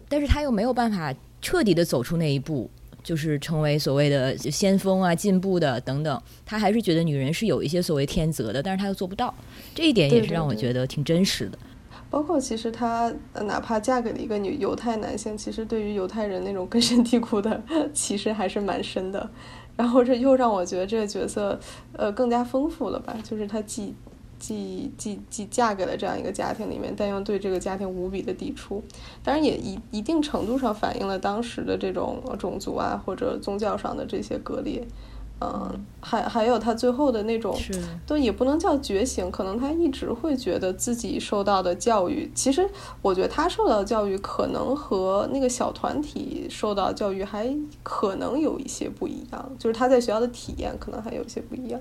[0.08, 2.68] 但是他又没有办法彻底的走出那一步。
[3.02, 9.34] 就是成为所谓的先锋啊、进步的等等，他还是觉得女人是有一些所谓天择的，但是他又做不到，
[9.74, 11.58] 这一点也是让我觉得挺真实的。
[12.08, 17.62] 包括其实她哪怕嫁给了一个女犹太男性，其实对于犹太人那种根深蒂固的
[17.94, 19.30] 歧视还是蛮深的。
[19.76, 21.58] 然后这又让我觉得这个角色
[21.92, 23.94] 呃更加丰富了吧，就是他既。
[24.40, 28.82] 既既既嫁给了这样一个家庭里面，但又对这个家庭无比的抵触，
[29.22, 34.82] 当然也一一定程度上反映了当时的这种种族啊或者宗教上的这些割裂，
[35.42, 37.54] 嗯，还还有他最后的那种，
[38.06, 42.68] 都也不能叫觉醒，可能他一直会觉得自己受到的教育，其实
[43.02, 51.80] 我觉得他受到教育可能和那个小团体受到教育还可能有一些不一样，就是他在学校的体验可能还有一些不一样。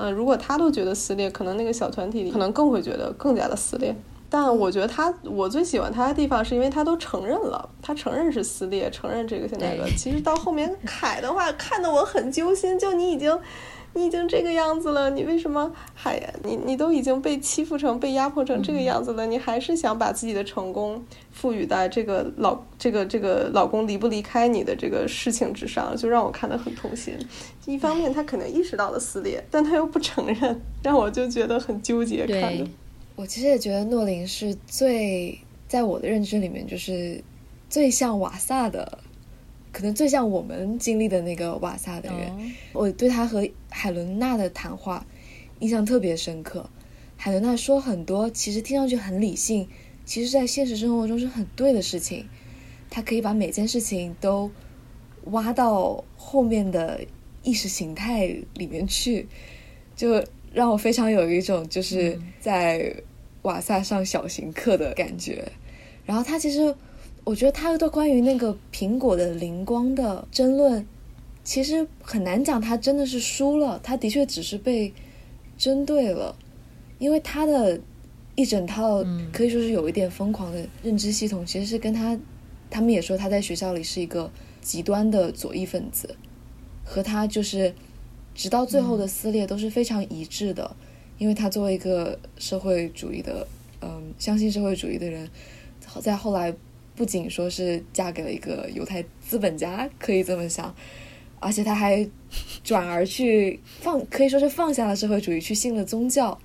[0.00, 3.94] 嗯，如果他都觉得撕裂，可能那个小团体里可能更会觉得更加的撕裂。
[4.30, 9.84] 但我觉得他，我最喜欢他的地方是因为他都承认了，他承认是撕裂，承认这个现在的。
[9.98, 13.38] 其实到后面 凯的话，看得我很揪心，就你已经。
[13.92, 27.14] 你已经这个样子了，你为什么还你你都已经被欺负成被压迫成这个样子了，你还是想把自己的成功赋予在这个老这个这个老公离不离开你的这个事情之上，就让我看得很痛心。
[27.66, 32.24] 一方面他可能意识到了撕裂，但他又不承认，让我就觉得很纠结。
[32.26, 32.66] 看的，
[33.16, 37.20] 我其实也觉得诺林是最在我的认知里面就是
[37.68, 38.98] 最像瓦萨的。
[39.72, 45.06] 可能最像我们经历的那个瓦萨的人，我对他和海伦娜的谈话
[45.60, 46.68] 印象特别深刻。
[47.16, 49.68] 海伦娜说很多，其实听上去很理性，
[50.04, 52.26] 其实在现实生活中是很对的事情。
[52.88, 54.50] 他可以把每件事情都
[55.26, 57.00] 挖到后面的
[57.42, 59.28] 意识形态里面去，
[59.94, 62.92] 就让我非常有一种就是在
[63.42, 65.46] 瓦萨上小型课的感觉。
[66.04, 66.74] 然后他其实。
[67.24, 70.84] 我觉得他对关于那个苹果的灵光的争论，
[71.44, 74.92] 其实很难讲他真的是输了，他的确只是被
[75.56, 76.34] 针对了，
[76.98, 77.78] 因为他的
[78.34, 82.18] 一整套可以说是有一点疯狂的认知系统，其实是跟他，
[82.68, 84.28] 他们也说他在学校里是一个
[84.62, 86.16] 极端的左翼分子，
[86.84, 87.72] 和他就是
[88.34, 90.74] 直到最后的撕裂都是非常一致的，
[91.18, 93.46] 因为他作为一个社会主义的，
[93.82, 95.28] 嗯，相信社会主义的人，
[96.00, 96.52] 在后来。
[97.00, 100.74] 不仅说是嫁给了一个犹太资本家，可以这么想，
[101.38, 102.06] 而且他还
[102.62, 106.38] 转而去放，可以说是放下了社会主义，去信了宗教。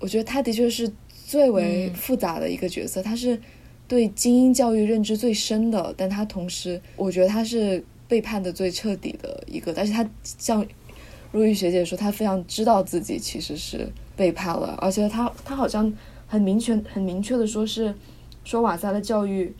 [0.00, 0.90] 我觉得他的确是
[1.24, 3.40] 最为复杂的一个角色，他是
[3.86, 9.72] 对精英教育认知最深的，但他同时，我觉得他是背叛的最彻底的一个。
[9.72, 10.66] 但是他像
[11.30, 15.94] 如玉学姐说，他非常知道自己其实是背叛了，而且他他好像
[16.26, 17.94] 很明确、很明确的说是。
[18.44, 19.54] 说瓦萨的教育，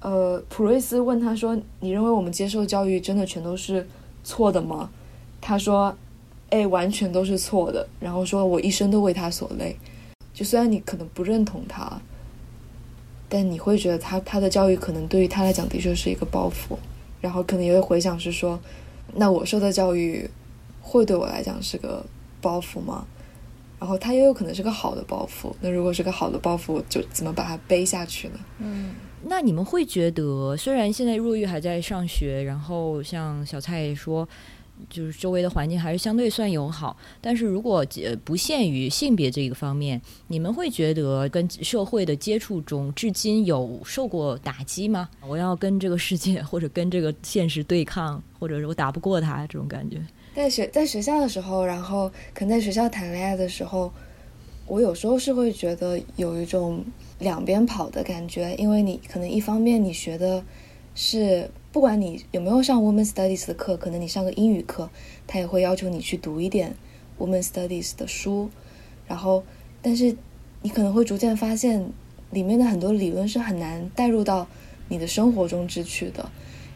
[0.00, 3.86] 呃，普瑞斯问他说：“你认为我们接受教育真的全都是
[4.22, 4.88] 错的吗？”
[5.40, 5.94] 他说
[6.50, 9.76] ：“哎，完全都是错的。”然后说：“我一生都为他所累。”
[10.32, 12.00] 就虽然你可能不认同他，
[13.28, 16.76] 但你会觉得他他的教育可能对于他来讲的确是一个包袱，
[17.20, 18.60] 然后可能也会回想是说，
[19.14, 20.30] 那我受的教育
[20.80, 22.06] 会对我来讲是个
[22.40, 23.04] 包袱吗？
[23.78, 28.38] 然后他也有可能是个好的包袱，那如果是个好的包袱，就怎么把它背下去呢？
[28.58, 34.28] 嗯，那你们会觉得，虽然现在若玉还在上学，然后像小蔡也说。
[34.88, 45.08] 就是周围的环境还是相对算友好，但是如果呃不限于性别这一个方面，你们会觉得跟社会的接触中，至今有受过打击吗？
[45.26, 50.00] 我要跟这个世界或者跟这个现实对抗，或者是我打不过他这种感觉。
[50.38, 53.92] 在学在学校的时候，然后可能在学校谈恋爱的时候，
[54.68, 56.84] 我有时候是会觉得有一种
[57.18, 60.44] 两边跑的感觉，因为你可能一方面你学的
[60.94, 61.50] 是。
[61.70, 64.88] 不管你有没有上 Women Studies 的课，可能你上个英语课，
[65.26, 66.74] 他也会要求你去读一点
[67.18, 68.48] Women Studies 的书。
[69.06, 69.44] 然后，
[69.82, 70.16] 但是
[70.62, 71.92] 你可能会逐渐发现，
[72.30, 74.46] 里面的很多理论是很难带入到
[74.88, 76.30] 你的生活中之去的，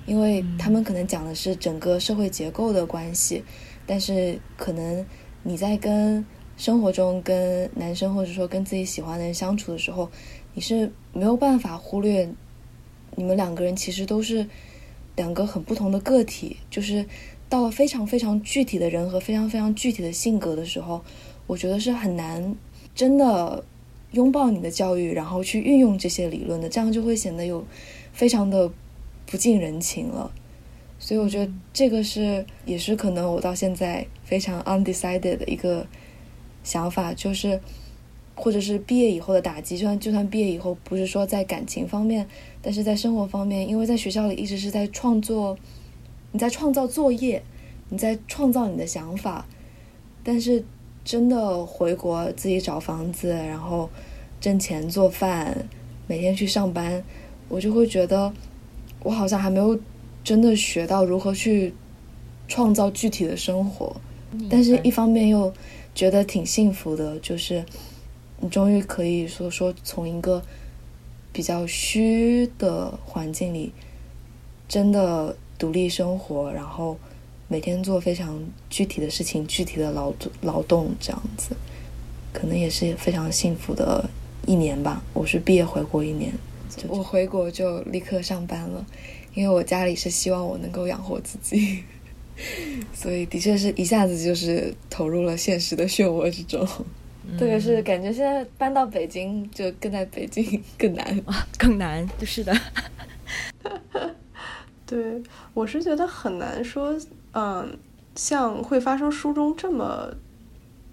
[0.06, 3.42] 因为他们可能讲的是整个社会结构的关系，
[3.86, 5.04] 但是可能
[5.42, 6.24] 你在跟
[6.56, 10.10] 生活中跟男生或者说跟自己喜欢的人相处的时候，
[10.54, 12.28] 你是没有办法忽略
[13.14, 14.46] 你们两个人其实都是。
[15.14, 17.04] 两个很不同的个体，就是
[17.46, 21.04] 到了非常非常具体的人和非常非常具体的性格的时候，
[21.46, 22.56] 我觉得是很难
[22.94, 23.62] 真的
[24.12, 27.62] 拥抱你的教育，然后去运用这些理论的，这样就会显得有
[28.14, 28.72] 非常的
[29.32, 30.30] 不近人情了。
[31.00, 35.84] 所以我觉得这个是也是可能我到现在非常 undecided 的一个
[36.62, 37.58] 想法，就是。
[38.34, 42.26] 或者是毕业以后的打击，就算就算毕业以后不是说在感情方面，
[42.62, 45.56] 但是在生活方面，因为在学校里一直是在创作，
[46.32, 47.42] 你在创造作业，
[47.90, 49.46] 你在创造你的想法，
[50.24, 50.64] 但是
[51.04, 53.88] 真的回国自己找房子，然后
[54.40, 55.68] 挣钱做饭，
[56.06, 57.04] 每天去上班，
[57.50, 58.32] 我就会觉得
[59.02, 59.78] 我好像还没有
[60.24, 61.74] 真的学到如何去
[62.48, 63.94] 创造具体的生活，
[64.50, 65.52] 但是一方面又
[65.94, 67.64] 觉得挺幸福的，就是。
[68.44, 70.42] 你终于可以说说从一个
[71.32, 73.72] 比较虚的环境里，
[74.68, 76.98] 真的独立生活，然后
[77.46, 81.54] 每天做非常具体的事情、具体的劳劳动，这样子，
[82.32, 84.10] 可能也是非常幸福的
[84.44, 85.00] 一年吧。
[85.14, 86.32] 我是毕业回国一年，
[86.88, 88.84] 我回国就立刻上班了，
[89.34, 91.84] 因为我家里是希望我能够养活自己，
[92.92, 96.66] 所以的确是一下子就是投入了现实的漩涡之中。
[97.38, 102.52] 特别是感觉现在搬到北京，就更在北京更难啊，更难，就是的。
[104.84, 105.22] 对，
[105.54, 106.98] 我是觉得很难说，
[107.32, 107.78] 嗯，
[108.16, 110.12] 像会发生书中这么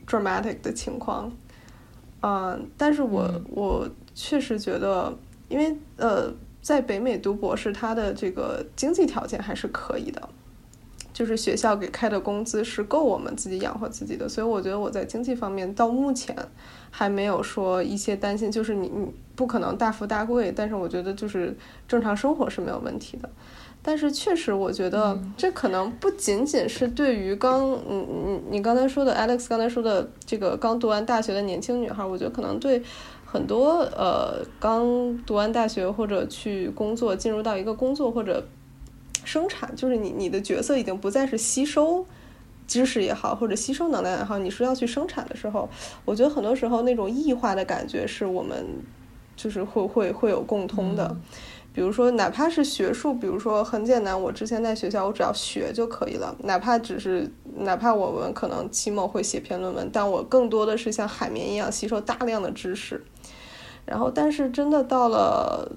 [0.08, 1.36] dramatic 的情况，
[2.22, 5.12] 嗯，但是我我确实觉得，
[5.50, 6.32] 因为呃，
[6.62, 10.30] 在北美读博士，他的这个经济条件还是可以的。
[11.12, 16.34] 就是学校给开的工资是够我们自己养活自己的，所以我觉得我在经济方面到目前
[16.90, 18.50] 还没有说一些担心。
[18.50, 21.54] 就是你你不可能大富大贵，但是我觉得就是
[21.90, 23.30] 正常生活是没有问题的。
[23.82, 32.82] 但是确实，我觉得这可能不仅仅是对于刚嗯嗯你刚才说的 Alex 刚才说的这个刚读完大学的年轻女孩，我觉得可能对
[33.30, 38.44] 很多呃刚读完大学或者去工作进入到一个工作或者。
[39.26, 42.04] 生产就是你，你的角色已经不再是吸收
[42.65, 45.70] 知识也好，或者吸收能量也好，你是要去生产的时候，
[46.06, 48.65] 我觉得很多时候那种异化的感觉是我们
[49.36, 51.15] 就是会会会有共通的。
[51.74, 63.04] 比如说，哪怕是学术，比如说很简单，我之前在学校，我只要学就可以了，哪怕只是哪怕我们可能期末会写篇论文，但我更多的是像海绵一样吸收大量的知识。
[63.90, 65.71] 然后，但是真的到了。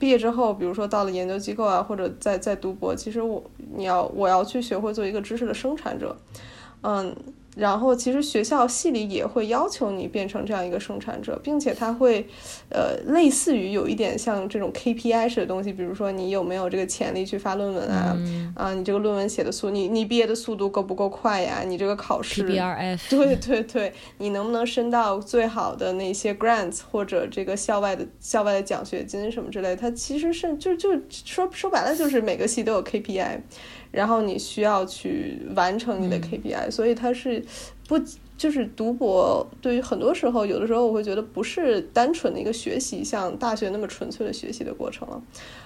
[0.00, 3.42] 毕业之后，比如说到了研究机构啊，或者在在读博，其实我
[3.74, 6.16] 你要我要去学会做一个知识的生产者，
[6.82, 7.16] 嗯。
[7.58, 12.24] 然后，其实学校系里也会要求你变成这样一个生产者，并且他会，
[12.68, 18.16] 呃，类似于有一点像这种 KPI 式的东西，比如说你有没有这个潜力去发论文啊，
[18.54, 21.64] 啊，你这个论文写的速，你你毕业的速度够不够快呀？
[21.66, 22.42] 你这个考试，
[23.10, 29.74] 对对对，你能不能申到最好的那些 grants 或者这个校外的校外的奖学金什么之类？
[29.74, 33.40] 它其实是就就说说白了就是每个系都有 KPI。
[33.90, 37.44] 然后你需要去完成你的 KPI，所以它是
[37.86, 37.98] 不
[38.38, 45.20] 就是读博，对于很多时候，有的时候我会觉得不是单纯的一个学习，像大学那么纯粹的学习的过程了，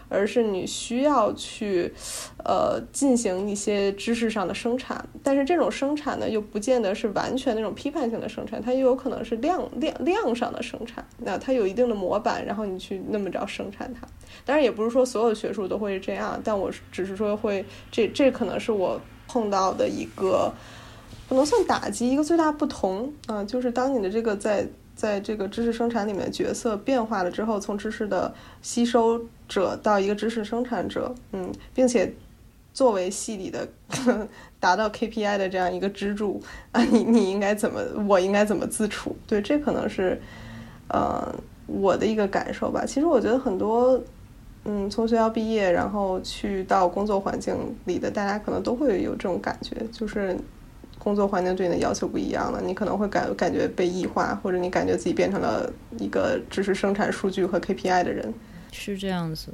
[0.09, 1.93] 而是你需要去，
[2.43, 5.07] 呃，进行一些知识上的生产。
[5.23, 11.07] 但是这种生产呢，又不见得是完全那种批判性的生产，它又有可能是量量量上的生产。
[11.19, 14.09] 那它有一定的模板，然后你去那么着生产它。
[14.47, 18.99] 当然，也不是说所有学术都会是这样，但我只是说会，这这可能是我
[19.29, 20.51] 碰到的一个。
[21.33, 28.31] 可能算打击一个最大不同啊，就是当你的这个在在这个知识生产里面角色变化了之后，从知识的
[28.61, 29.19] 吸收
[29.49, 32.13] 者到一个知识生产者，嗯，并且
[32.75, 33.67] 作为系里的
[34.61, 36.39] 达到 KPI 的这样一个支柱
[36.71, 39.17] 啊，你你应该怎么，我应该怎么自处？
[39.27, 40.21] 对，这可能是
[40.89, 41.35] 呃
[41.67, 42.85] 我的一个感受吧。
[42.85, 43.99] 其实我觉得很多
[44.67, 47.57] 嗯从学校毕业然后去到工作环境
[47.87, 50.37] 里的大家，可能都会有这种感觉，就是。
[51.03, 58.33] 工作环境对你的要求不一样了，你可能会感感觉被异化，或者你感觉自己变成了一个只是生产数据和 KPI 的人，
[58.71, 59.53] 是这样子。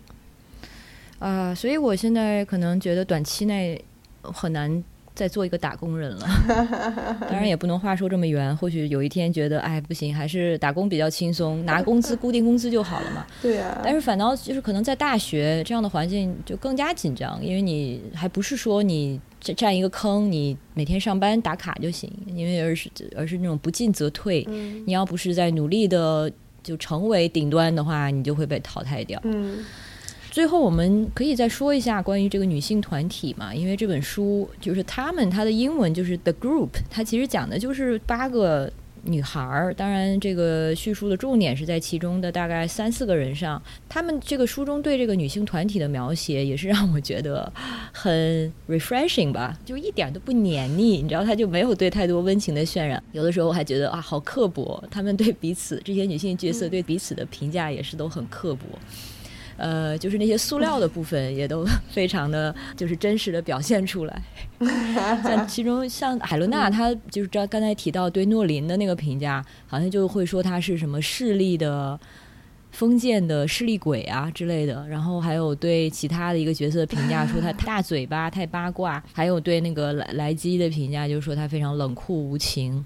[1.18, 3.82] 啊，所以我现在可能觉得短期内
[4.20, 4.84] 很难
[5.14, 6.28] 再做一个打工人了。
[7.26, 13.26] 当然也不能话说这么圆，或许有一天觉得哎不行，还是打工比较轻松，拿工资固定工资就好了嘛。
[13.40, 13.80] 对呀。
[13.82, 19.18] 但是反倒就是可能在大学这样的环境就更加紧张，因为你还不是说你。
[19.54, 24.44] 占占一个坑，你每天上班打卡就行，因为而是而是那种不进则退。
[24.86, 26.30] 你要不是在努力的
[26.62, 29.20] 就成为顶端的话，你就会被淘汰掉。
[29.24, 29.64] 嗯，
[30.30, 38.72] 最后我们可以再说一下关于这个女性团体嘛，因为这本书就是他们，它的英文就是 The Group，它其实讲的就是八个。
[39.04, 43.62] 女孩儿，当然，这个叙述的重点是在其中的大概三四个人上。
[43.88, 47.50] 他们这个书中对这个女性团体的描写，也是让我觉得
[47.92, 51.02] 很 refreshing 吧，就一点都不黏腻。
[51.02, 53.02] 你知道，他就没有对太多温情的渲染。
[53.12, 54.82] 有的时候我还觉得啊，好刻薄。
[54.90, 58.64] 他们对彼此这些女性角色对彼此的评价也是都很刻薄。
[59.58, 64.22] 呃，就是那些塑料的部分也都非常的就是真实的表现出来。
[65.22, 71.98] 像其中像海伦娜，她就是刚刚才提到对诺林的那个评价，好像就会说他是什么势力的
[72.70, 74.86] 封建的势利鬼啊之类的。
[74.88, 79.02] 然后还有对其他的一个角色的评价，说他大嘴巴、太八卦。
[79.12, 82.84] 还有对那个莱莱基的评价，就是说他非常冷酷无情。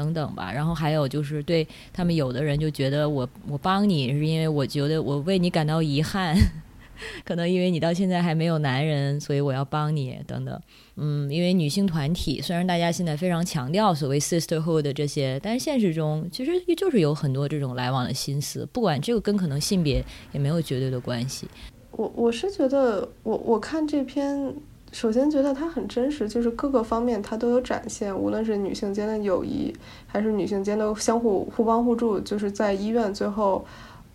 [0.00, 6.34] 等等吧，然后还有就是对他们有的人就觉得我我帮你是因为我觉得我为你感到遗憾，
[7.22, 10.58] 可能因为你到现在还没有男人，所以我要帮你等等。
[10.96, 21.46] 嗯，因为女性团体虽然大家现在非常强调所谓 sisterhood 的这些，但是现实中其实就是有很多这种来往的心思，不管这个跟可能性别也没有绝对的关系。
[21.92, 24.54] 我我是觉得我我看这篇。
[24.92, 29.72] 首先觉得它很真实，就是各个方面它都有展现，无论是女性间的友谊，
[30.06, 33.64] 还是女性间的相互互帮互助，就是在医院最后，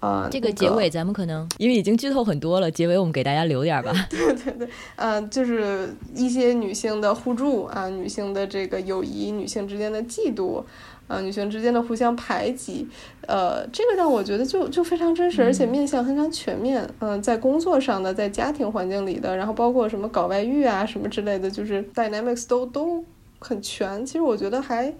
[0.01, 3.93] 呃， 这个结尾咱们可能因为已经剧透很多了，结尾我们给大家留点吧。
[4.11, 10.61] 对对对，嗯，就是一些女性的互助啊，女性的这个友谊，女性之间的嫉妒。
[11.07, 12.87] 啊，女性之间的互相排挤，
[13.27, 16.87] 呃，这个让我觉得就就非常真实，而且面向非常全面。
[16.99, 23.03] 嗯，在工作上的，在家庭环境里的，然后包括什么搞外遇啊什么之类的，就是 dynamics 都都
[23.39, 24.03] 很全。
[24.03, 24.91] 其实我觉得还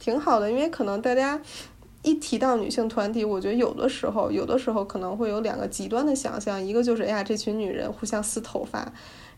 [0.00, 1.40] 挺好的，因为可能大家
[2.02, 8.92] 一提到女性团体，我觉得有的时候有的时候可能会有两个极端的想象，一个就是哎呀，这群女人互相撕头发，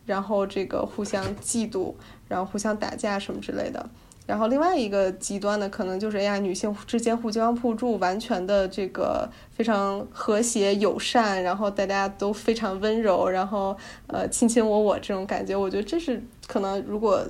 [0.06, 1.92] 然后这个互相嫉妒，
[2.28, 3.90] 然后互相打架什么之类的。
[4.26, 17.22] 然后另外一个极端的可能就是，哎呀，女性之间互相互助，完全的这个非常和谐友善，然后大家都非常温柔，然后呃卿卿我我这种感觉，我觉得这是可能如果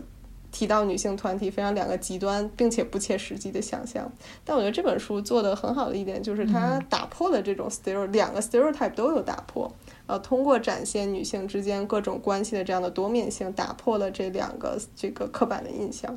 [0.52, 4.08] 提到女性团体非常两个极端并且不切实际的想象。
[4.44, 9.68] 但我觉得这本书做的很好的一点就是它打破了这种 stereo 两个 stereotype 都有打破，
[10.06, 16.16] 呃，通过展现女性之间各种关系的这样的多面性，打破了这两个这个刻板的印象。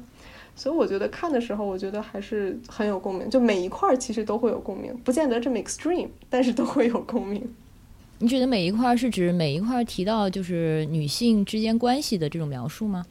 [0.57, 3.29] 所以我觉得看的时候，我觉得还是很有共鸣。
[3.29, 7.47] 就每一块儿其实都会有共鸣，不见得这么 extreme，但是都会有共鸣。
[8.17, 13.05] 你觉得每一块是指每一块提到就是女性之间关系的这种描述吗？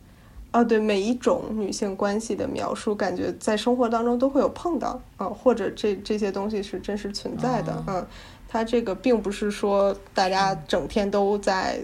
[0.50, 7.84] 啊，对，每一种女性关系的描述，感觉在生活当中都会有碰到啊，或者这这些东西是真实存在的。
[7.86, 8.04] 嗯，
[8.48, 11.78] 它这个并不是说大家整天都在。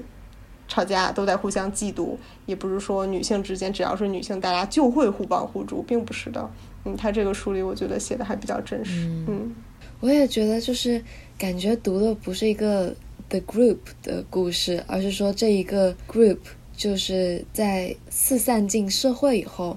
[0.73, 2.17] 吵架都在互相嫉妒，
[2.47, 6.51] 也不是说女性之间只要是女性，大家就会互帮互助，并不是的。
[6.87, 9.07] 嗯，他这个书里我觉得写的还比较真实。
[9.29, 9.55] 嗯，
[10.01, 11.05] 我也觉得就是
[11.37, 12.95] 感觉读的不是一个
[13.29, 16.39] the group 的故事，而是说这一个 group
[16.75, 19.77] 就是在四散进社会以后，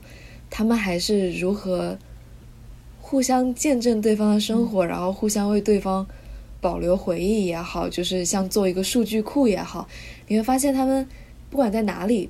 [0.49, 1.97] 他们还是如何
[3.01, 6.07] 互相见证对方的生活，然后互相为对方
[6.61, 9.87] 保留回忆也好，就是像做一个数据库也好，
[10.27, 11.07] 你会发现他们
[11.49, 12.29] 不管在哪里，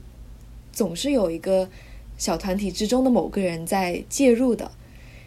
[0.72, 1.70] 总是有一个
[2.18, 4.70] 小团体之中的某个人在介入的。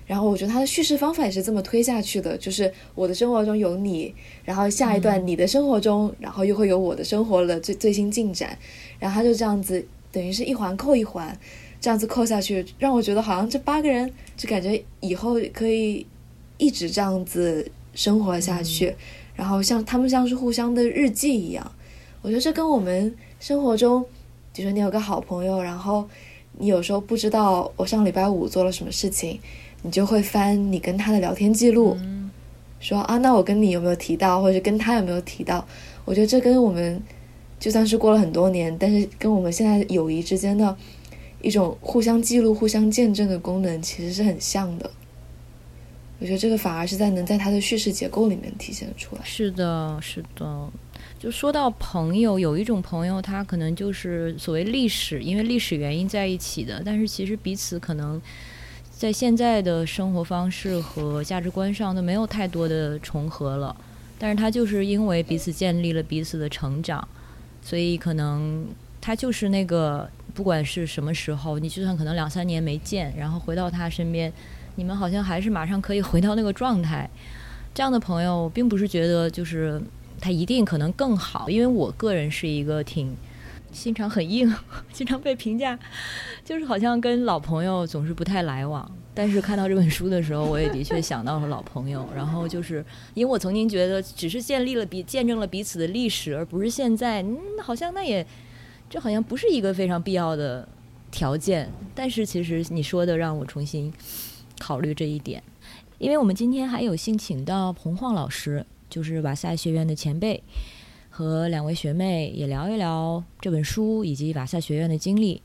[0.07, 8.59] 然后我觉得他的叙事方法也是这么推下去的，就是我的生活中有你，然后下一段你的生活中，然后又会有我的生活的最最新进展，
[8.99, 11.39] 然后他就这样子，等于是一环扣一环，
[11.79, 16.07] 这样子扣下去，让我觉得好像这八个人就感觉以后可以
[16.57, 18.95] 一直这样子生活下去，
[19.35, 21.71] 然后像他们像是互相的日记一样，
[22.23, 24.05] 我觉得这跟我们生活中，
[24.53, 26.09] 比如说你有个好朋友，然后
[26.59, 29.39] 你有时候不知道我上礼拜五做了什么事情。
[29.83, 31.97] 你就会翻你跟他的聊天记录，
[32.81, 35.65] 说啊，那我跟你有没有提到，或者跟他有没有提到？
[36.05, 37.01] 我觉得这跟我们
[37.61, 40.77] 就算是过了很多年，但是跟我们现在友谊之间的
[41.41, 44.91] 一种互相记录、互相见证的功能，其实是很像的。
[46.19, 49.23] 我觉得这个反而是在能在他的叙事结构里面体现出来。
[49.25, 50.69] 是的，是的。
[51.19, 58.21] 就说到朋友，有一种朋友，他可能就是所谓历史，因为历史原因在一起的，但是其实彼此可能。
[58.91, 63.77] 在现在的生活方式和价值观上都没有太多的重合了，
[64.19, 67.07] 但是他就是因为彼此建立了彼此的成长，
[67.63, 68.67] 所以可能
[69.01, 74.33] 他就是那个不管是什么时候，你就算可能两三年没见，然后回到他身边，
[74.75, 77.09] 你们好像还是马上可以回到那个状态。
[77.73, 79.81] 这样的朋友，并不是觉得就是
[80.21, 83.17] 他一定可能更好，因为我个人是一个挺。
[83.71, 84.51] 心肠很硬，
[84.95, 85.79] 经常被评价，
[86.43, 88.91] 就是好像跟老朋友总是不太来往。
[89.13, 92.09] 但是看到这本书的时候，我也的确想到了老朋友。
[92.17, 98.27] 然后就是因为我曾经觉得，只是建立了彼见证了彼此的历史，而不是现在，嗯，好像那也
[98.89, 100.67] 这好像不是一个非常必要的
[101.11, 101.71] 条件。
[101.95, 103.93] 但是其实你说的让我重新
[104.59, 105.43] 考虑这一点，
[105.99, 110.43] 因为我们今天还有幸请到彭晃老师，就是瓦萨学院的前辈。
[111.11, 115.43] 和两位学妹也聊一聊这本书以及瓦萨学院的经历，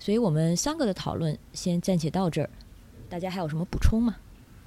[0.00, 2.50] 所以我们三个的讨论先暂且到这儿。
[3.08, 4.16] 大家还有什么补充吗？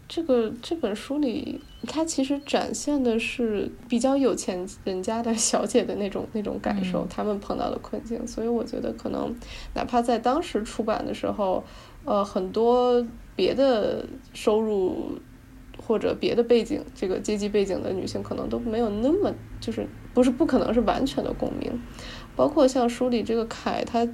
[0.08, 8.26] 这个这本书里，它其实展现的是比较有钱人家的小姐的那种那种感受，他们碰到的困境。
[8.26, 9.36] 所以我觉得，可能
[9.74, 11.62] 哪怕在当时出版的时候，
[12.06, 13.06] 呃，很多
[13.36, 15.20] 别的收入。
[15.88, 21.72] 或者别的背景，这个阶级背景的女性可能都没有那么，就是不是不可能是完全的共鸣。
[22.36, 24.06] 包括像书里这个凯，他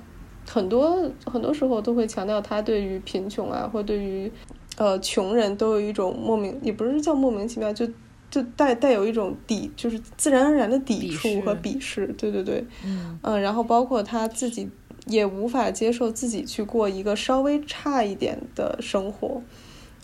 [0.47, 4.32] 很多很多时候都会强调他对于贫穷啊，或对于
[4.78, 7.88] 呃穷人都有一种莫名，也不是叫莫名其妙，就
[8.30, 12.05] 就带带有一种抵，就是自然而然的抵触和鄙视。
[12.15, 14.69] 对对对，嗯嗯，然后包括他自己
[15.07, 19.41] 也无法接受自己去过一个稍微差一点的生活，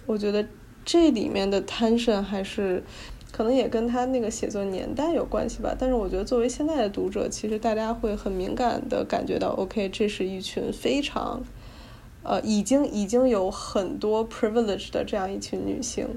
[0.07, 0.43] 我觉得。
[0.91, 2.81] 这里面的 tension 还是
[3.31, 11.43] 可能也跟他那个写作年代有关系吧，但是我觉得作为现在的读者，其实大家会很敏感的感觉到，OK，这是一群非常，
[12.23, 16.07] 呃，已经已经有很多 privilege 的这样一群女性，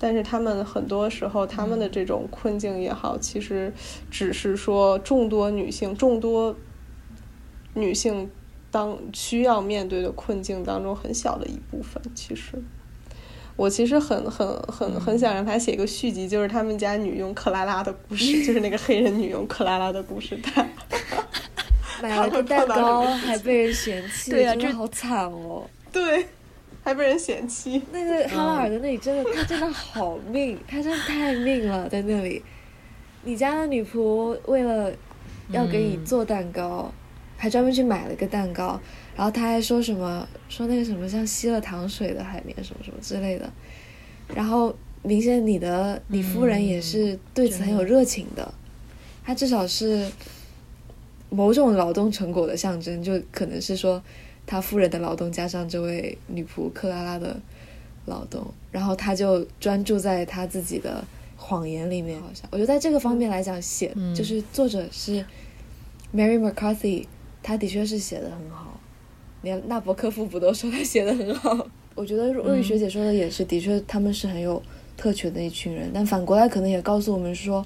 [0.00, 3.72] 但是她们很多时候她们的这种困境也好，其实
[4.10, 6.56] 只是说众多女性众多
[7.72, 8.28] 女性
[8.72, 12.60] 当需要面对的困境当中很小的一部分，其实。
[13.58, 20.38] 我其实很很很很想让他写一个续集，就是他们家女佣克拉拉的故事， 就是那个黑人女佣克拉拉的故事。
[20.40, 20.64] 他
[22.00, 25.68] 买了个蛋糕还被人嫌弃，对呀，这好惨哦。
[25.90, 26.24] 对，
[26.84, 27.82] 还被人嫌弃。
[27.90, 32.40] 那个哈拉尔的那里真的，他真的好命， 他真的太命了，在那里。
[33.24, 34.92] 你家的女仆为了
[35.50, 36.92] 要给你做蛋糕，
[37.36, 38.80] 还专门去买了个蛋糕。
[39.18, 43.52] 然后他还说什么说那个什么像吸了糖水的海绵什么什么之类的，
[44.32, 48.54] 然后明显你的你夫人也是对此很有热情的，
[49.24, 50.08] 他至少是
[51.30, 54.00] 某种劳动成果的象征，就可能是说
[54.46, 57.36] 他夫人的劳动加上这位女仆克拉拉的
[58.06, 61.04] 劳动，然后他就专注在他自己的
[61.36, 62.20] 谎言里面。
[62.20, 65.26] 好像我觉得在这个方面来讲，写就是作者是
[66.14, 67.04] Mary McCarthy，
[67.42, 68.67] 他的确是写的很好。
[69.42, 71.66] 连纳博科夫不都说他写的很好？
[71.94, 74.62] 我觉得若雨学姐说的也是，的确他们是很有
[74.96, 75.90] 特权的一群人。
[75.92, 77.64] 但反过来可能也告诉我们说，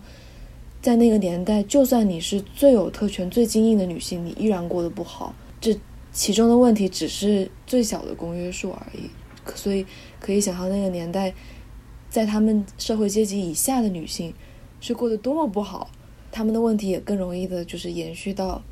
[0.80, 5.34] 在那个年代，就算你是最有特权、最精英的女性，你依然过得不好。
[5.60, 5.78] 这
[6.12, 9.10] 其中的问题只是最小的公约数而已。
[9.54, 9.84] 所以
[10.20, 11.34] 可以想象那个年代，
[12.08, 14.32] 在他们社会阶级以下的女性
[14.80, 15.90] 是过得多么不好，
[16.30, 18.62] 他们的问题也更容易的就是延续到。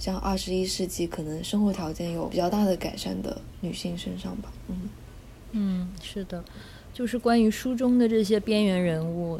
[0.00, 4.76] 像二十一世纪可能生活条件有比较大的改善的女性身上吧，嗯
[5.52, 6.42] 嗯，是的，
[6.92, 9.38] 就是关于书中的这些边缘人物，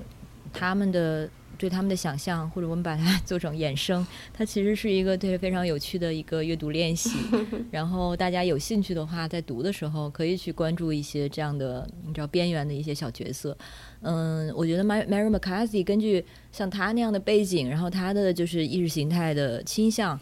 [0.53, 7.11] 他们的对他们的想象，或者我们把它做成衍生，它其实是一个对非常有趣的一个阅读练习。
[7.71, 13.57] 然后大家有兴趣的话，在读的时候可以去关注一些这样的你知道边缘的一些小角色。
[14.03, 20.19] 嗯，我觉得 Mary Mary McCarthy 根据像他那样的背景，然后他的就是意识形态的倾向，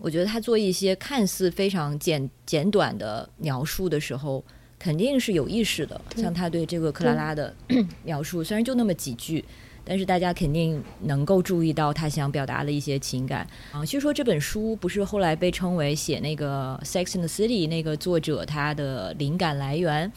[0.00, 4.42] 我觉得他做一些看似非常简简短的描述的时候。
[4.82, 7.54] 肯定是有意识的，像他对这个克拉拉的
[8.02, 9.44] 描述，虽然就那么几句，
[9.84, 13.84] 但是大家肯定能够注意到他想表达的一些情感啊。
[13.84, 20.10] 据说这本书不是后来被称为写那个《Sex and the City》那个作者他的灵感来源，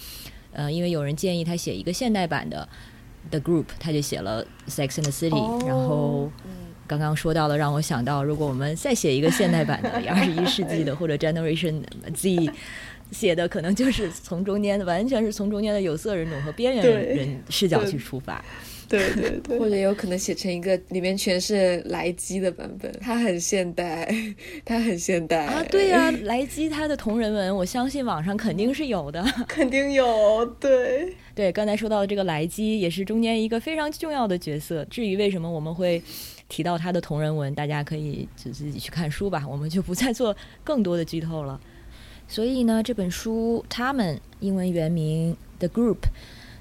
[0.53, 2.65] 呃，因为有人建议他写一个现代版的
[3.29, 5.31] 《The Group》，他就写了《Sex and the City》。
[5.67, 6.31] 然后
[6.87, 11.81] 刚刚说到了，让我想到，如果我们再写一个现代版的 二十一世纪的或者 Generation
[12.13, 12.49] Z。
[13.11, 18.43] 写的可能就是从中间的，完全是从中间的有色人种和边缘人视角去出发，
[18.89, 19.07] 对。
[19.13, 24.11] 对对，或者有可能写成一个里面全是莱基的版本，它很现代，
[24.65, 25.45] 它很现代。
[25.45, 31.13] 啊，对呀，莱基他的同人文，我相信网上肯定是有的， 肯定有，对。
[31.35, 34.83] 对，刚才说到的这个莱基也是中间一个非常重要的角色。
[34.85, 36.01] 至于为什么我们会
[36.49, 41.59] 提到他的同人文，大家可以就自己去看书吧，我们就不再做更多的剧透了。
[42.27, 45.95] 所以呢，这本书他们英文原名《The Group》，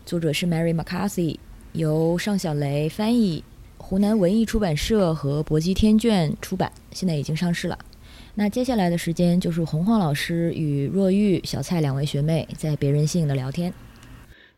[0.05, 1.39] 作者是 Mary McCarthy，
[1.73, 3.45] 由尚小雷翻译，
[3.79, 7.79] 湖南文艺出版社和搏击天卷出版，现在已经上市了。
[8.35, 13.73] 那接下来的时间就是洪晃老师与若玉、小蔡两位学妹在别人性的聊天。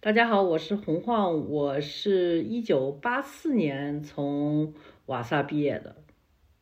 [0.01, 4.73] 大家好，我是洪晃，我是一九八四年从
[5.07, 5.97] 瓦萨毕业的。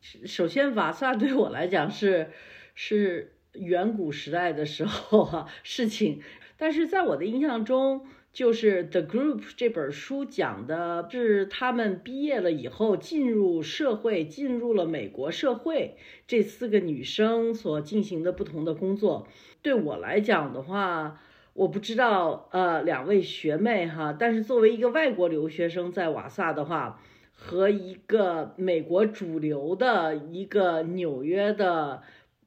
[0.01, 2.31] 首先，瓦萨对我来讲是
[2.75, 3.29] 是。
[3.53, 6.23] 远古时代的时候哈事情，
[6.57, 19.27] 但是在我的印象中，就是《The Group》这本书讲的是他们毕业了以后进入社会，进入了美国社会，这四个女生所进行的不同的工作。
[19.61, 21.21] 对我来讲的话，
[21.53, 26.99] 我不知道呃两位学妹哈，但是作为一个外国留学生在瓦萨的话，
[27.33, 32.03] 和一个美国主流的一个纽约的。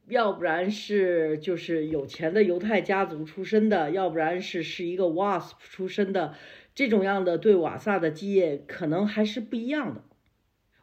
[0.09, 6.33] 要不然是就是有钱的犹太家族出身的，要不然是是一个 WASP 出身的，
[6.73, 10.03] 这种样的对瓦萨的基业可能还是不一样的。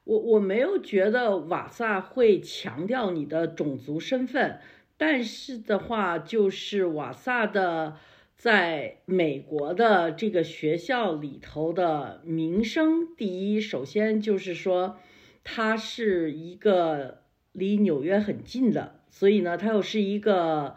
[0.05, 4.59] 我我没有觉得瓦萨会强调你的种族身份，
[4.99, 7.97] 但是的话就是瓦萨的
[8.45, 14.99] 在美国的这个学校里头的名声，第一，首先就是说
[15.43, 17.23] 它是一个
[17.53, 19.01] 离纽约很近的。
[19.09, 20.75] 所以呢，它又是一个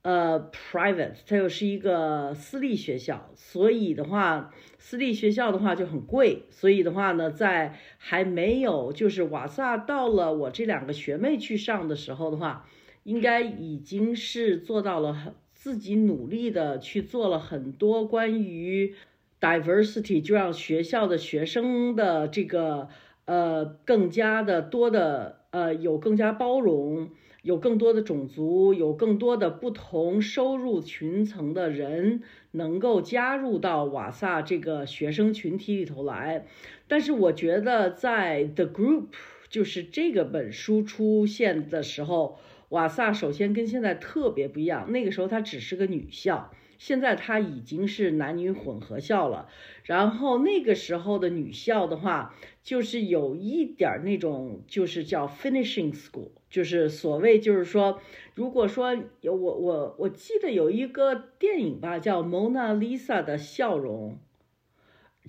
[0.00, 6.44] 呃 private，它又是一个私立学校，所以的话，私立学校的话就很贵。
[6.48, 12.66] 所以的话呢，在还没有就是瓦萨到了我这两个学妹去上的时候的话，
[13.02, 15.34] 应该已经是做到了很
[15.64, 18.94] 自己努力的去做了很多关于
[19.40, 22.90] diversity，就让学校的学生的这个
[23.24, 27.08] 呃更加的多的呃有更加包容。
[27.42, 36.46] 有更多的种族，有更多的不同收入群层的人能够加入到瓦萨这个学生群体里头来。
[36.88, 39.06] 但是我觉得，在 The Group
[39.50, 42.38] 就是这个本书出现的时候，
[42.74, 44.90] 瓦萨首先跟现在特别不一样。
[44.90, 49.48] 那个时候它只是个女校，现在它已经是男女混合校了。
[49.84, 56.30] 然后那个时候的女校的话，就是有一点那种，就是叫 Finishing School。
[56.50, 58.00] 就是所谓，就是说，
[58.34, 64.18] 如果说有我我我记得有一个电影吧，叫《蒙娜丽莎的笑容》，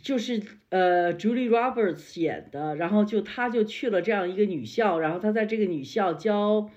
[0.03, 6.69] 就是呃，Julie Roberts 演的，然后就她就去了这样一个女校，然后她在这个女校教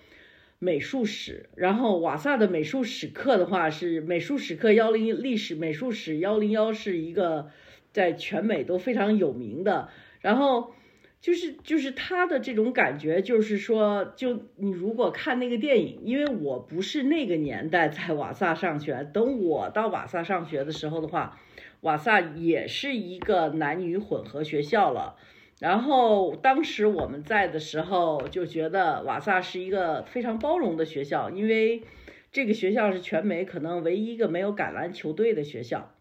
[0.59, 7.51] 美术史，然后瓦萨的美术史课的话是美术史课幺零历史美术史幺零幺是一个
[7.93, 9.89] 在全美都非常有名的，
[10.21, 10.75] 然后。
[11.21, 21.41] 就是就是他的这种感觉，就是说，就你如果看那个电影，因为我不是那个年代在瓦萨上学，等我到瓦萨上学的时候的话，
[21.81, 25.17] 瓦萨也是一个男女混合学校了。
[25.61, 31.83] 然后当时我们在的时候，就觉得瓦萨是一个非常包容的学校，因为
[32.31, 35.95] 这个学校是全美可能唯一一个没有橄榄球队的学校。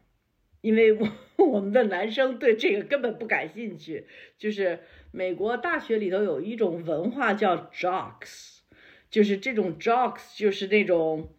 [0.62, 1.08] 因为我
[1.46, 4.80] 我们的男生对这个根本不感兴趣，就是
[5.12, 8.60] 美国大学里头有一种文化叫 jocks，
[9.10, 11.30] 就是这种 jocks 就是那种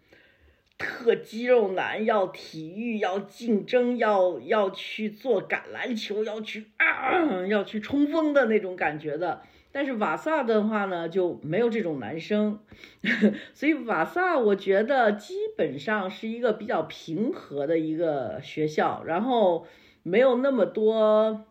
[0.78, 9.42] 特肌肉男，要体育，要竞争，要要去做橄榄球，要去啊，要去冲锋的那种感觉的。
[9.70, 12.60] 但是瓦萨的话呢，就没有这种男生，
[13.52, 19.66] 所以瓦萨我觉得基本上是一个比较平和的一个学校，然后
[20.02, 21.44] 没有那么多，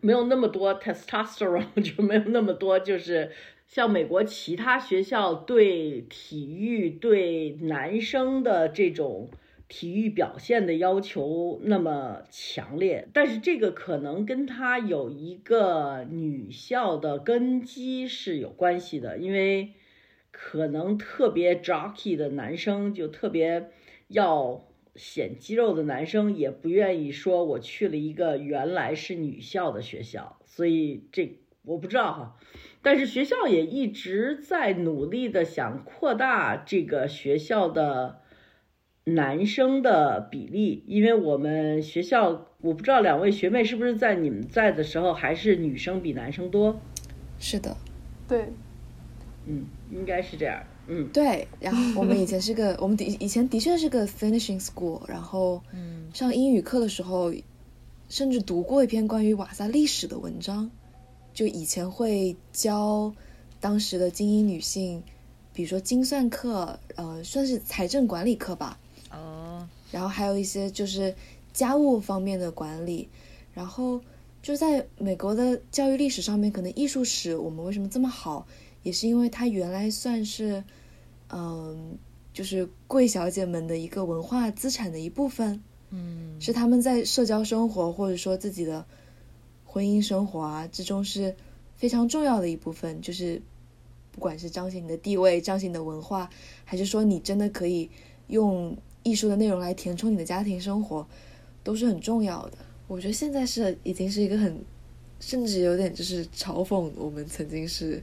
[0.00, 3.30] 没有那么多 testosterone， 就没有那么多，就是
[3.66, 9.30] 像美国其他学校对体育对男生的这种。
[9.68, 19.72] 体育表现的要求那么强烈，但是这个可能跟他有一个女校的根基是有关系的，因为
[20.30, 23.70] 可能特别 jockey 的男生就特别
[24.06, 32.36] 要显肌肉的男生也不愿意说我去了一个原来是女校的学校，所以这我不知道哈，
[32.86, 38.20] 但是学校也一直在努力的想扩大这个学校的。
[39.08, 46.80] 男生的比例，因为我们学校，我不知道两位学妹是不是在你们在的时候，还是女生比男生多？
[47.38, 47.76] 是的，
[48.26, 48.46] 对，
[49.46, 51.46] 嗯，应该是这样，嗯，对。
[51.60, 57.32] 然后我们以前是个，我们的以前的确是个 finishing school，然后，嗯，上英语课的时候，
[58.08, 60.68] 甚至读过一篇关于瓦萨历史的文章，
[61.36, 63.14] 就以前会教
[63.60, 65.02] 当时的精英女性，
[65.52, 68.80] 比如说精算课，呃，算是财政管理课吧。
[69.12, 71.14] 哦，然后还有一些就是
[71.52, 73.06] 家务方面的管理，
[73.52, 74.00] 然后
[74.42, 78.46] 就在美国的教育历史上面，可能艺术史我们为什么这么好，
[78.82, 80.64] 也是因为它原来算是，
[81.28, 81.98] 嗯，
[82.32, 88.86] 就是贵小姐们的一个文化资产的一部分，嗯，是他们在社交生活或者说自己的
[89.76, 91.36] 婚姻生活啊之中是
[91.76, 93.42] 非常重要的一部分，就是
[94.10, 96.30] 不管是彰显你的地位、彰显你的文化，
[96.64, 97.90] 还是说你真的可以
[98.28, 98.74] 用。
[99.02, 101.06] 艺术的内容来填充你的家庭生活，
[101.62, 102.58] 都是很重要的。
[102.88, 104.60] 我觉得现在是已经是一个很，
[105.20, 108.02] 甚至有点就是嘲讽我们曾经是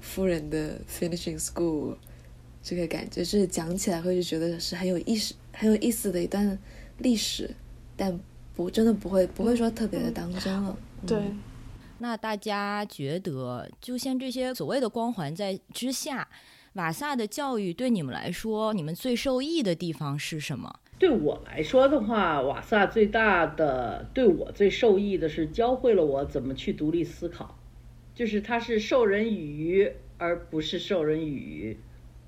[0.00, 1.94] 夫人的 finishing school
[2.62, 6.58] 这个感觉，就是讲起来会就觉得是很有意思、很有意思的一段
[6.96, 7.54] 历史，
[7.94, 8.18] 但
[8.56, 10.76] 不真的不会不会说特别的当真了。
[11.06, 11.18] 对，
[11.98, 16.26] 那大家觉得，就像这些所谓的光环在之下。
[16.72, 20.78] 瓦萨的教育对你们来说，你们最受益的地方是什么？
[20.98, 27.58] 对我来说的话，瓦萨最大的对我最受益的是教会了我怎么去独立思考，
[28.14, 31.78] 就是他是授人以鱼，而不是授人以渔。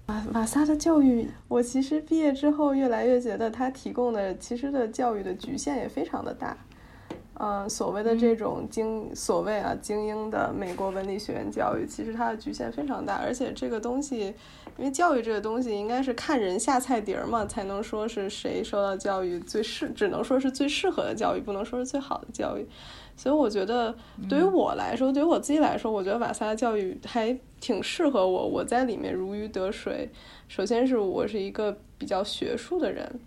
[0.09, 6.57] 瓦瓦萨的教育，我其实毕业之后越来越觉得他提供的其实的教育的局限也非常的大。
[7.35, 14.35] 嗯，所谓的这种精，所谓啊精英的美国文理学院教育，其实它的局限非常大，而且这个东西，
[14.79, 22.67] 因为教育这个东西应该是看人下菜碟儿嘛，才能说是谁受到教育最适，只能说是最适合的教育，不能说是最好的教育。
[23.19, 23.95] 所以我觉得，
[24.31, 30.09] 对于我来说，对于我自己来说，我觉得瓦萨的教育还挺适合我，我在里面如鱼得水。
[30.49, 33.21] 首先是我是一个比较学术的人。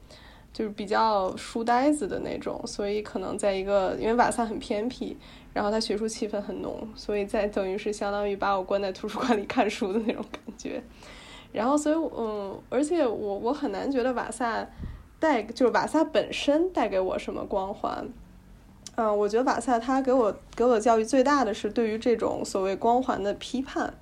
[0.53, 5.15] 就是比较书呆子的那种，所以可能在一个，因为瓦萨很偏僻，
[5.53, 10.83] 然后它学术气氛很浓，所以在等于是相当于把我关在图书馆里看书的那种感觉。
[11.53, 14.67] 然后，所以，嗯，而且我我很难觉得瓦萨
[15.21, 18.05] 带就是瓦萨本身带给我什么光环。
[18.95, 23.93] 嗯，我觉得瓦萨他给我给我的教育最大的是对于这种所谓光环的批判。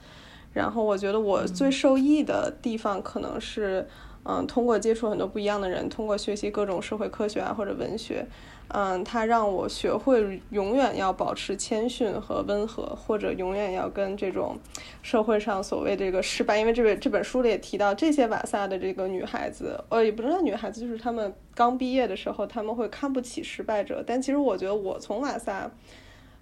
[0.53, 3.87] 然后，我觉得我最受益的地方可能是。
[4.25, 8.27] 嗯，通过接触很多不一样的人，通过学习各种社会科学啊或者文学，
[8.69, 14.57] 嗯，他让我学会永远要保持谦逊和温和，或者永远要跟这种
[15.01, 25.71] 社会上所谓这个失败，因为这本这本书里也提到，这些瓦萨的这个女孩子，呃，也不是女孩子，就是她们刚毕业的时候，他们会看不起失败者，但其实我觉得我从瓦萨。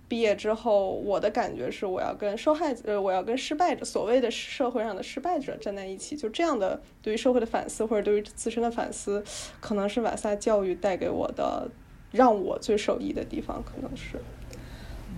[0.09, 6.15] 毕业之后，我的感觉是我要跟受害者，呃，我要跟失败者，所谓的社会上的失败者站在一起。
[6.15, 9.21] 就这样的对于社会的反思，或者对于自身的反思，
[9.59, 11.69] 可能是瓦萨教育带给我的，
[12.17, 14.19] 让我最受益的地方，可能是。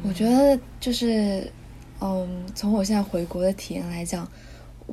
[0.03, 1.49] 我觉得就是，
[2.01, 4.29] 嗯，从我现在回国的体验来讲，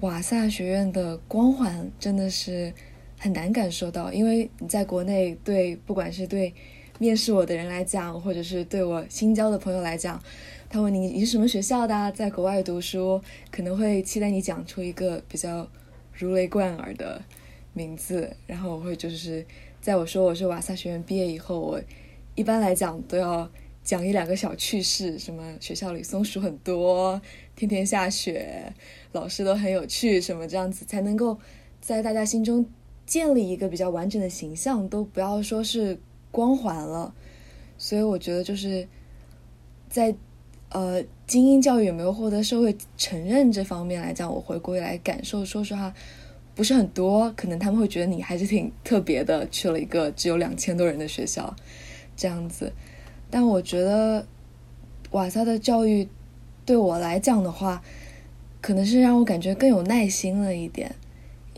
[0.01, 2.73] 瓦萨学院的光环真的是
[3.19, 6.55] 很难感受到，因为你在国内对，不管是对。
[6.99, 10.19] 面试我的人来讲，或者是对我新交的朋友来讲，
[10.71, 15.69] 他问你你是什么学校的，在国外读书，可能会期待你讲出一个比较
[16.15, 17.21] 如雷贯耳的
[17.75, 18.35] 名字。
[18.47, 19.45] 然后我会就是
[19.87, 21.81] 在我说我是瓦萨学院毕业以后，我
[22.35, 23.49] 一般来讲都要
[23.85, 27.23] 讲一两个小趣事，什么学校里松鼠很多，
[27.55, 28.75] 天天下雪，
[29.13, 31.39] 老师都很有趣，什么这样子才能够
[31.81, 32.67] 在大家心中
[33.07, 35.97] 建立一个比较完整的形象，都不要说是
[36.33, 37.15] 光环了。
[37.79, 38.89] 所以我觉得就是
[39.89, 40.13] 在
[40.71, 45.95] 呃精英教育有没有获得社会承认这方面来讲，我回归来感受，说实话
[46.57, 47.31] 不是很多。
[47.37, 51.55] 可能他们会觉得你还是挺特别的，去了一个只有两千多人的学校
[52.17, 52.73] 这样子。
[53.31, 54.27] 但我觉得
[55.13, 56.09] 瓦萨的教育
[56.65, 57.81] 对我来讲的话，
[58.61, 60.93] 可能是让我感觉更有耐心了一点。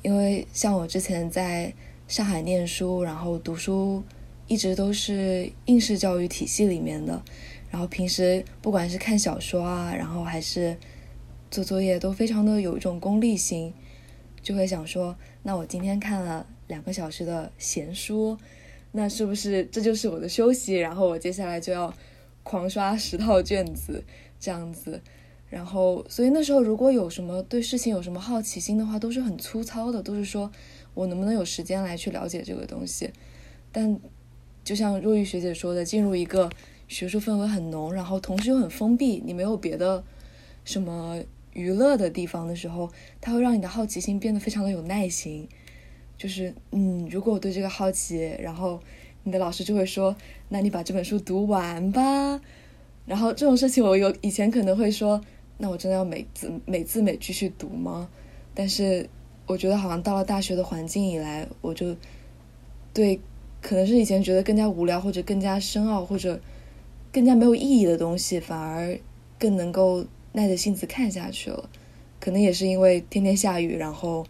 [0.02, 1.72] 因为像我之前在
[2.06, 4.02] 上海念书，然后读书
[4.46, 7.22] 一直都是应试教育体系里面的，
[7.70, 10.76] 然后平时不管是看小说啊，然后还是
[11.50, 13.74] 做作业，都非常的有一种功利心，
[14.48, 18.34] 就会想说，那我今天看了两个小时的闲书，
[18.92, 20.74] 那是不是这就是我的休息？
[20.76, 21.92] 然后我接下来就要
[22.42, 24.02] 狂刷十套卷子，
[24.40, 25.02] 这样子。
[25.50, 30.50] 然后，所以那时候如果有什么对事情有什么好奇心的话，都是很粗糙的，都是说
[30.94, 33.10] 我能不能有时间来去了解这个东西。
[33.70, 34.00] 但
[34.64, 36.48] 就像若玉学姐说的，进入一个
[36.86, 40.02] 学术氛围很浓，然后同时又很封闭，你没有别的
[40.64, 41.22] 什么
[41.58, 42.88] 娱乐的地方的时候，
[43.20, 45.48] 它会让你的好奇心变得非常的有耐心。
[46.16, 48.80] 就是嗯，如果我对这个好奇，然后
[49.24, 50.14] 你的老师就会说，
[50.48, 52.40] 那你把这本书读完吧。
[53.06, 55.20] 然后这种事情，我有以前可能会说。
[55.60, 58.08] 那我真的要每字每字每句去读吗？
[58.54, 59.08] 但是
[59.44, 61.96] 我觉得好像到了大学的环境以来，我就
[62.94, 63.18] 对
[63.60, 66.40] 可能是以前觉得更加无聊或者更加深奥或者
[67.12, 68.96] 更加没有意义的东西，反而
[69.36, 70.04] 更能够
[70.38, 71.68] 耐着性子看下去了。
[72.20, 74.24] 可能也是因为天天下雨，然后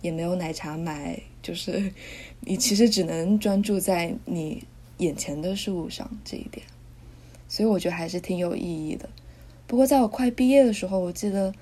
[0.00, 1.92] 也没有奶茶买，就是
[2.40, 4.62] 你其实只能专注在你
[4.98, 6.64] 眼前的事物上这一点，
[7.48, 9.08] 所以我觉得还是挺有意义的。
[9.66, 11.54] 不过，在我快毕业的时候，我记得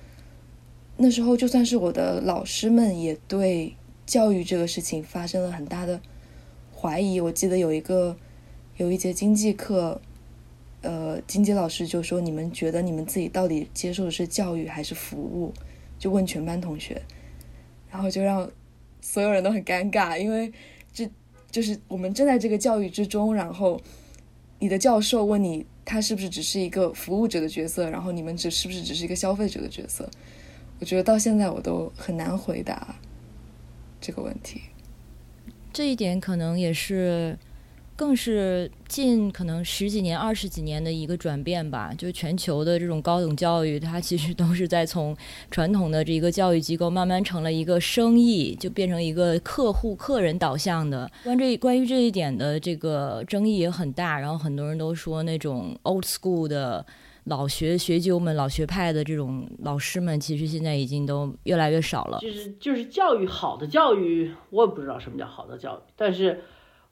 [0.97, 3.75] 那时候就算是我的老师们也对
[4.05, 6.01] 教育这个事情发生了很大的
[6.75, 7.19] 怀疑。
[7.19, 8.17] 我记得有一个
[8.77, 10.01] 有一节经济课，
[10.81, 15.53] 呃，经济老师就说：“你们觉得你们自己到底接受的是教育还是服务？”
[15.99, 17.01] 就问全班同学，
[17.91, 18.49] 然后就让
[19.01, 20.51] 所有人都很尴尬，因为
[20.93, 21.09] 这
[21.49, 23.81] 就是我们正在这个教育之中，然后
[24.59, 25.65] 你的教授问你。
[25.89, 27.89] 他是不是只是一个服务者的角色？
[27.89, 30.05] 然后你们只是不是只是一个消费者的角色？
[30.81, 32.93] 我觉得到现在我都很难回答
[34.01, 34.63] 这个问题。
[35.71, 37.39] 这一点可能也是。
[37.97, 41.91] 更是近可能十几年、二十几年的一个转变吧。
[41.97, 45.17] 就全球的这种高等教育，它其实都是在从
[45.49, 51.09] 传统的这一个教育机构慢慢成了一个生意，就变成一个客户、客人导向的。
[51.23, 54.19] 关这关于这一点的这个争议也很大。
[54.19, 56.85] 然后很多人都说，那种 old school 的
[57.23, 62.19] 老学学究们、老学派的这种老师们，其实现在已经都越来越少了。
[62.19, 66.39] 就是就是教育好的教育，我也不知道什么叫好的教育，但是。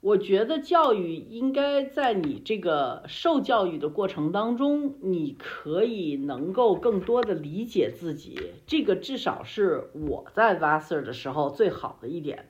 [0.06, 8.38] 我觉得教育应该在你这个受教育的过程当中，你可以能够更多的理解自己。
[8.68, 12.48] 这个至少是我在 Vassar 的时候最好的一点，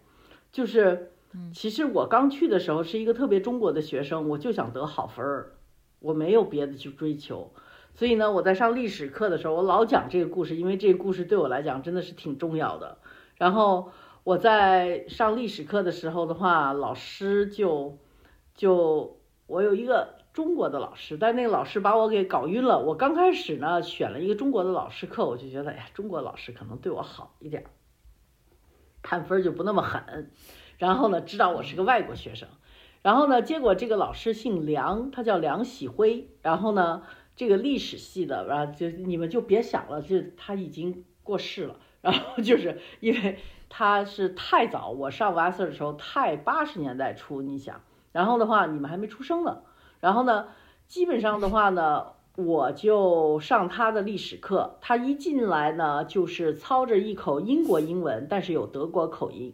[0.53, 1.13] 就是，
[1.55, 5.55] 其实我刚去的时候是一个特别中国的学生，我就想得好分儿，
[6.01, 7.55] 我没有别的去追求。
[7.95, 12.99] 所以呢，我在上历史课的时候，我老讲这个故事，因为这个故事对我来讲真的是挺重要的。
[13.37, 13.91] 然后。
[14.27, 17.97] 我在上历史课的时候的话，老师就
[18.57, 22.81] 就我有一个中国的老师，但那个老师把我给搞晕了。
[22.81, 27.67] 我刚开始呢选了一个中国的老师课，我就觉得哎呀，中国老师可能对我好一点，
[29.01, 30.33] 判分就不那么狠。
[30.77, 32.49] 然后呢，知道我是个外国学生，
[33.03, 36.31] 然后呢，结果这个老师姓梁，他叫梁喜辉。
[36.43, 37.05] 然后呢，
[37.37, 41.79] 这个历史系的，然后就你们就别想了，就他已经过世了。
[42.01, 43.39] 然后就是因为。
[43.79, 49.59] 他是太早，我上 Vassar 的时候太八十年代初，你想，然后的话你们还没出生呢，
[50.01, 50.49] 然后呢，
[50.87, 52.07] 基本上的话呢，
[52.37, 59.53] 我就上他的历史课，他一进来呢就是操着一口英国英文，但是有德国口音，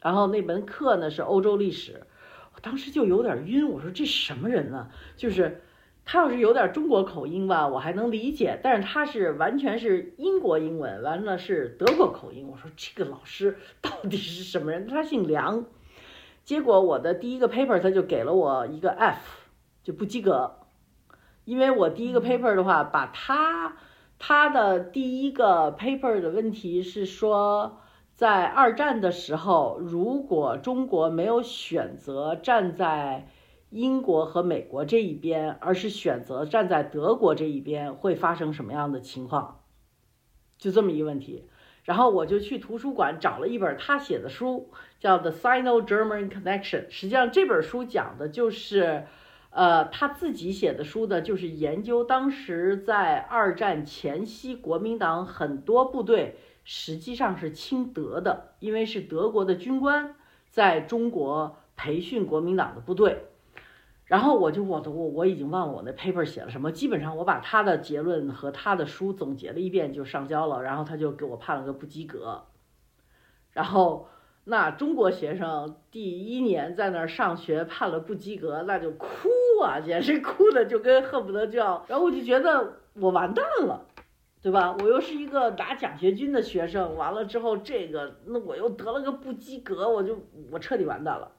[0.00, 2.06] 然后那门课呢是欧洲历史，
[2.54, 4.88] 我当时就有点晕，我说这什么人呢？
[5.16, 5.64] 就是。
[6.06, 12.46] 他要是有点中国口音吧，我还能理解，但是他是完全是英国英文，完了是德国口音。
[12.46, 14.86] 我说这个老师到底是什么人？
[14.86, 15.64] 他姓梁。
[16.44, 19.48] 结果我的第一个 paper 他就给了我一个 F，
[19.82, 20.56] 就不及格。
[21.46, 23.78] 因为我第一个 paper 的话，把他
[24.18, 27.80] 他的第一个 paper 的问题是说，
[28.14, 33.26] 在二战的时候，如果中国没有选择站在。
[33.74, 39.62] 英国和美国这一边，而是选择站在德国这一边，会发生什么样的情况？
[40.56, 41.48] 就这么一个问题。
[41.82, 44.70] 然后我就去图书馆找了一本他写的书，
[45.00, 46.86] 叫《The Sino-German Connection》。
[46.88, 49.06] 实际上这本书讲的就是，
[49.50, 60.14] 呃，他自己写的书呢，就是研究当时在二战前夕，国民党很多部队实际上是亲德的，因为是德国的军官
[60.48, 63.24] 在中国培训国民党的部队。
[64.06, 72.44] 然后我就我的我我已经忘了我那 paper 写了什么，基本上我把他的结论和他的书总结了一遍就上交了，然后他就给我判了个不及格。
[73.52, 74.08] 然后
[74.44, 79.08] 那中国学生第一年在那儿上学判了不及格，那就哭
[79.62, 83.86] 啊，简直哭的就跟恨不得就要，然后我就觉得我完蛋了，
[84.42, 84.76] 对吧？
[84.80, 90.18] 我又是一个拿奖学金的学生，完了之后这个那我又得了个不及格，我就
[90.50, 91.32] 我彻底完蛋了。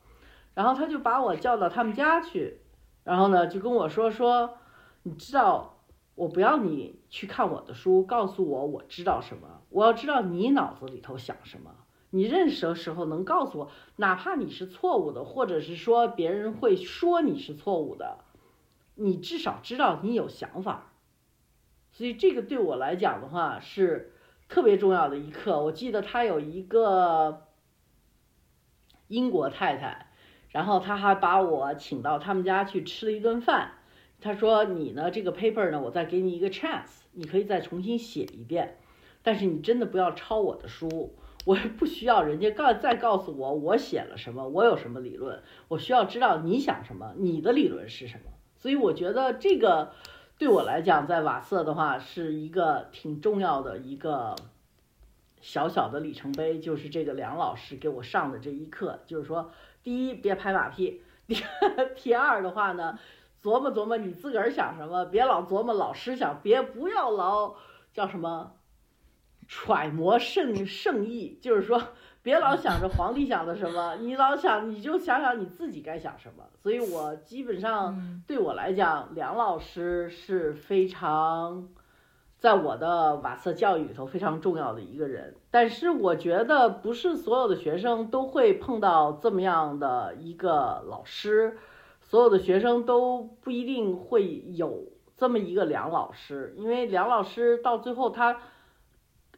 [0.56, 2.62] 然后他就把我叫到他们家去，
[3.04, 4.58] 然后呢就跟我说说，
[5.04, 5.84] 你知道
[6.16, 11.76] 我不要你去看我的书，告诉我我知道什么，我要知道你脑子里头想什么，
[12.12, 18.20] 你认识的时候能告诉我，哪怕你是错误的，或者是说别人会说你是错误的，
[18.96, 20.94] 你至少知道你有想法，
[21.92, 24.14] 所以这个对我来讲的话是
[24.48, 25.62] 特别重要的一课。
[25.62, 27.48] 我记得他有一个
[29.10, 30.05] 英国太太。
[30.56, 33.74] 然后他还把我请到他们家去吃了一顿饭。
[34.22, 38.78] 他说：“你呢，这个 paper 呢，我再给你一个 chance，你可以再重新写一遍。
[39.22, 45.44] 但是你真的不要抄我的书，我不需要人家告再告诉我我写了什么，我有什么理论。
[45.68, 48.32] 我需要知道你想什么，你的理论是什么。
[48.56, 49.92] 所以我觉得这个
[50.38, 54.38] 对我来讲，在瓦瑟的话是一个挺重要的一个
[55.42, 59.52] 小小的里程碑，就是这个梁老师给我上的这一课，就是说。”
[59.86, 61.38] 第一，别拍马屁；第
[61.96, 62.98] 第二的话呢，
[63.44, 67.54] 琢磨琢磨你自个儿想什么，别老琢磨老师想，别不要老
[67.94, 68.54] 叫什么
[69.48, 71.80] 揣摩圣圣意，就是说
[72.24, 76.44] 别老想着皇帝想的什么，你老想你就想想你自己该想什么。
[76.64, 81.70] 所以我基本上对我来讲，梁老师是非常。
[82.46, 91.58] 在我的瓦瑟教育里头非常重要的一个人，但是我觉得不是所有的学生都会碰到这么样的一个老师，
[92.02, 94.84] 所有的学生都不一定会有
[95.18, 98.38] 这么一个梁老师，因为梁老师到最后他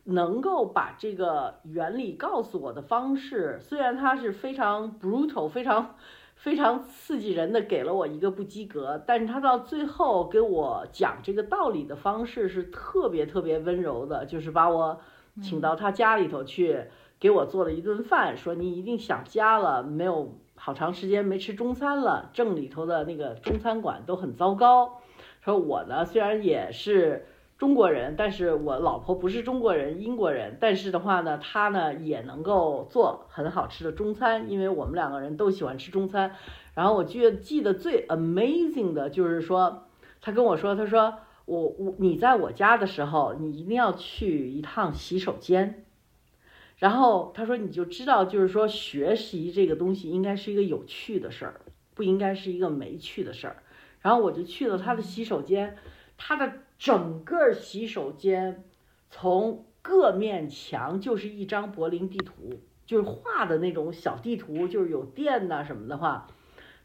[0.04, 5.96] 能够把这个原理告诉我的方式，虽然他是非常 brutal，非常。
[6.38, 15.02] 非常刺激人的给了我一个不及格，但是他到最后给我讲这个道理的方式是特别特别温柔的，就是把我
[15.42, 16.86] 请到他家里头去，
[17.20, 25.02] 给我做了一顿饭，说你一定想家了，没有好长时间没吃中餐了，镇里头的那个中餐馆都很糟糕。
[25.42, 27.26] 说我呢虽然也是。
[27.58, 30.58] 中国人，但是我老婆不是中国人，英国人。
[30.62, 36.36] 但是的话呢，她呢也能够做很好吃的中餐，因为我们两个人都喜欢吃中餐。
[36.76, 39.88] 然后我记记得最 amazing 的就是说，
[40.22, 45.84] 他跟我说，他说我我你在我家的时候，你一定要去一趟洗手间。
[46.78, 51.62] 然后他说你就知道，就是说学习这个东西应该是一个有趣的事儿，
[51.96, 53.64] 不应该是一个没趣的事儿。
[54.02, 55.76] 然后我就去了他的洗手间，
[56.20, 56.54] 他的。
[56.78, 58.64] 整个洗手间，
[59.10, 66.28] 从各面墙就是一张柏林地图，就是画的那种小地图，就是有电呐什么的话。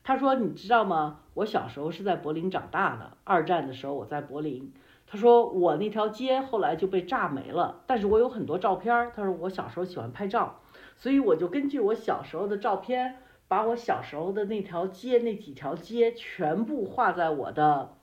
[0.05, 1.21] 他说：“你知道吗？
[1.35, 3.17] 我小时候是在柏林长大的。
[3.23, 4.73] 二战的时候我在柏林。
[5.07, 9.13] 他说我那条街后来就被炸没了，但是我有很多照片。
[9.15, 10.61] 他说我小时候喜欢拍照，
[10.97, 17.95] 所以我就根据我小时候的照片，把我小时候的那条街那几条街全部画在我的。”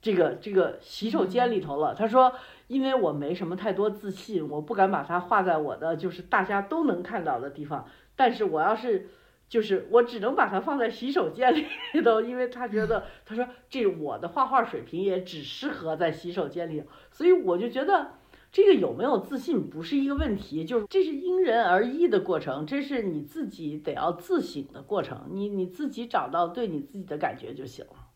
[0.00, 1.94] 这个这个洗手间里头了。
[1.94, 2.32] 他说，
[2.66, 7.86] 因为我没什么太多自信，我不敢把它画在我的就是大家都能看到的地方。
[8.16, 9.08] 但是我要是
[9.48, 11.64] 就是我只能把它放在洗手间里
[12.04, 16.82] 头，因为他觉得他说这我的画画水平也只适合在洗手间里。
[17.10, 18.12] 所以我就觉得
[18.50, 25.28] 这个有没有自信不是一个问题，就是这是因人而异的过程，这是你自己得要自省的过程。
[25.30, 28.07] 你你自己找到对你自己的感觉就行了。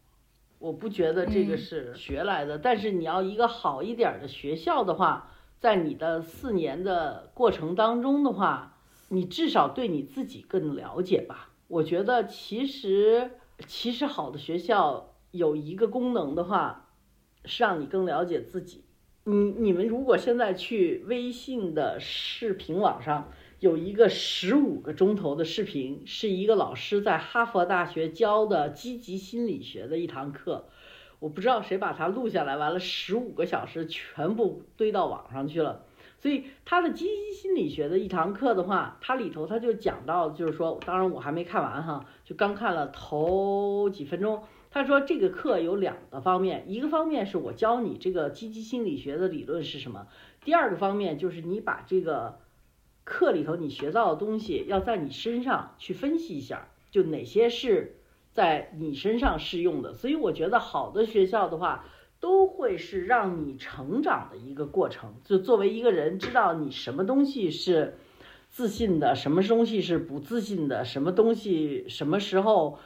[0.62, 11.50] 我不觉得这个是学来的，但是你要一个好一点的学校的话，在你的四年的过程当中的话，你至少对你自己更了解吧。
[11.66, 13.32] 我觉得其实
[13.66, 16.90] 其实好的学校有一个功能的话，
[17.44, 18.84] 是让你更了解自己。
[19.24, 23.32] 你你们如果现在去微信的视频网上。
[23.62, 30.64] 有一个十五个钟头的视频，是一个老师在哈佛大学教的积极心理学的一堂课，
[31.20, 35.84] 我不知道谁把它录下来，完了十五个小时全部堆到网上去了。
[36.18, 44.42] 所以他的积极心理学的一堂课的话，它里头他就讲到，就是说，当然我还没看完哈，就刚看了头几分钟。
[44.72, 50.08] 他说这个课有两个方面，一个方面是我教你这个积极心理学的理论是什么，
[50.44, 52.40] 第二个方面就是你把这个
[53.04, 57.96] 课里头你学到的东西要在你身上去分析一下，就哪些是
[58.32, 59.92] 在你身上适用的。
[59.94, 61.84] 所以我觉得好的学校的话，
[62.20, 65.14] 都会是让你成长的一个过程。
[65.24, 67.98] 就作为一个人，知道你什么东西是
[68.48, 72.78] 自信的，什么东西是不自信的，什么东西什么时候，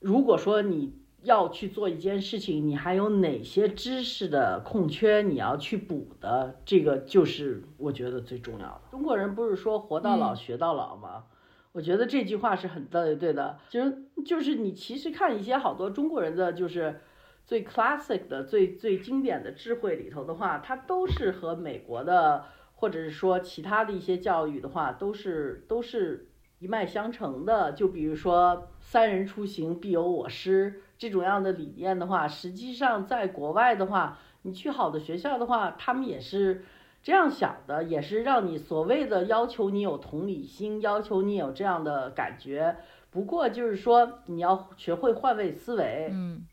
[0.00, 0.92] 如果说你。
[1.26, 6.60] 要去做一件事情，你还有哪些知识的空缺你要去补的？
[6.64, 8.80] 这个就是我觉得最重要的。
[8.92, 11.24] 中国人不是说活到老学到老吗？
[11.72, 13.58] 我觉得这句话是很对对的。
[13.68, 17.00] 其实就是你其实看一些好多中国人的就是
[17.44, 22.44] 最 classic 的、最最经典的智慧里头的话，它都是和美国的
[22.76, 26.28] 或者是说其他的一些教育的话，都是都是
[26.60, 27.72] 一脉相承的。
[27.72, 30.82] 就比如说“三人出行，必有我师”。
[30.98, 36.64] 这种样的理念的话，实际上在国外的话，你去好的学校的话，他们也是
[37.02, 42.76] 这样想的，也是让你所谓的要求你有同理心，要求你有这样的感觉。
[43.10, 46.08] 不过就是说，你要学会换位思维。
[46.12, 46.46] 嗯。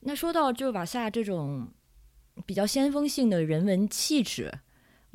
[0.00, 1.68] 那说到就瓦萨这种
[2.44, 4.52] 比较先锋性的人文气质。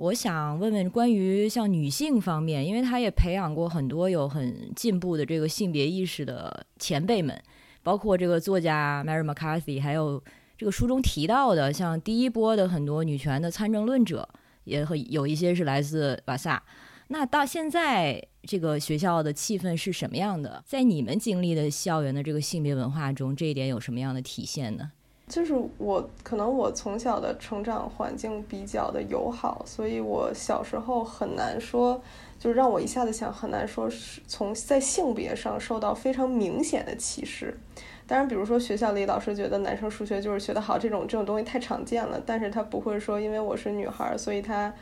[0.02, 7.39] 我想问问关于像女性方面，因为他也培养过很多有很进步的这个性别意识的前辈们，
[7.84, 10.20] 包括这个作家 Mary McCarthy，还有
[10.58, 14.28] 这个书中提到的像第一波的很多女权的参政论者，
[14.64, 16.64] 也很有一些是来自瓦萨。
[17.10, 20.64] 那到现在这个学校的气氛是什么样的？
[20.66, 24.93] 在你们经历的校园的这个性别文化中，这一点有什么样的体现呢？
[25.32, 32.01] 就是我可能我从小的成长环境比较的友好，所以我小时候很难说，
[32.38, 37.57] 就是让我一下子想很难说是从在性别上受到非常明显的歧视。
[38.05, 42.21] 当然，比如说学校里老师觉得男生数学就是学得好，这种这种东西太常见了。
[42.25, 44.73] 但是他不会说因为我是女孩，所以他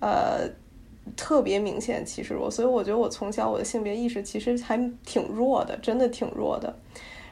[0.00, 0.46] 呃
[1.16, 2.50] 特别明显歧视我。
[2.50, 4.76] 所以我觉得我从小我的性别意识其实还
[5.06, 6.76] 挺弱的，真的挺弱的。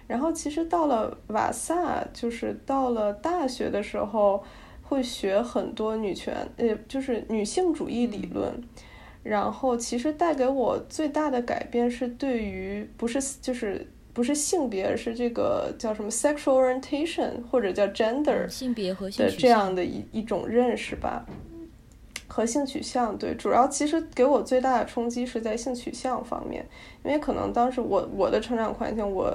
[0.06, 4.44] 然后其实到了瓦萨，就是到了大学的时候，
[4.82, 8.52] 会学很多女权，呃，就是女性主义理论。
[9.22, 21.24] 然后其实带给我最大的改变是对于不是就是不是性别，而是这个叫什么 sexual orientation 或者叫 gender 性别和性的这样的一一种认识吧，
[22.28, 26.66] 和性取向对，主要其实给我最大的冲击是在性取向方面，
[27.02, 29.32] 因为可能当时我我的成长环境我。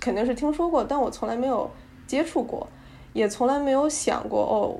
[0.00, 1.70] 肯定是听说过，但我从来没有
[2.06, 2.66] 接触过，
[3.12, 4.74] 也从来没有想过哦，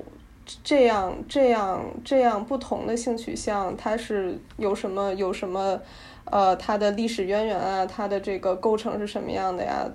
[0.63, 5.79] 这样这样这样不同的性取向，它是有什么有什么，
[6.25, 9.87] 呃，它的历史渊源啊，它的这个构成是什么样的呀？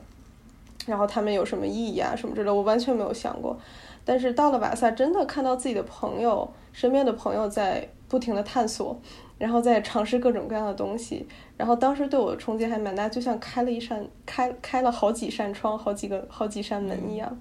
[0.86, 3.58] 然后他们有什么意义啊，什么之类，我完全没有想过。
[4.04, 8.96] 但是到了瓦萨，真的看到自己的朋友身边的朋友在不停的探索。
[9.38, 11.26] 然后再尝试各种各样的东西，
[11.58, 17.38] 然后当时对我的冲击还蛮大，就像开了一扇开开了好几扇窗，好几个好几扇门一样。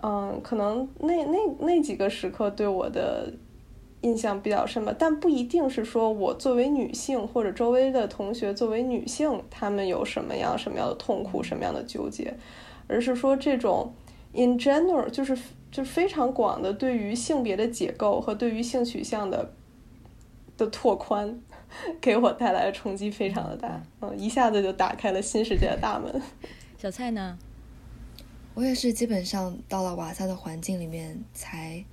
[0.00, 3.32] 嗯，可能那那那几个时刻对我的
[4.02, 12.32] 印象比较深吧，但不一定是说我作为女性或者周围的同学作为女性，她们有什么样什么样的痛苦，什么样的纠结，
[12.86, 13.92] 而是说这种
[14.34, 15.36] in general 就是
[15.72, 19.50] 就是非常广的对于性别的解构和对于性取向的。
[20.58, 21.40] 的拓宽
[22.00, 26.20] 给我带来的冲击非常的大，嗯，一下子就打开了新世界的大门。
[26.76, 27.38] 小蔡呢？
[28.54, 31.84] 我也是基本上到了瓦萨的环境里面，才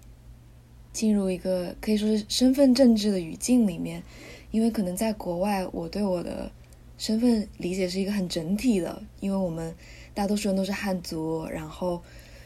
[0.91, 4.03] 进入一个可以说是身份政治的语境里面。
[4.51, 6.49] 因为可能在国外，我对我的
[6.97, 9.75] 身份理解是一个很整体的，因为我们
[10.13, 12.01] 大多数人都是汉族，然后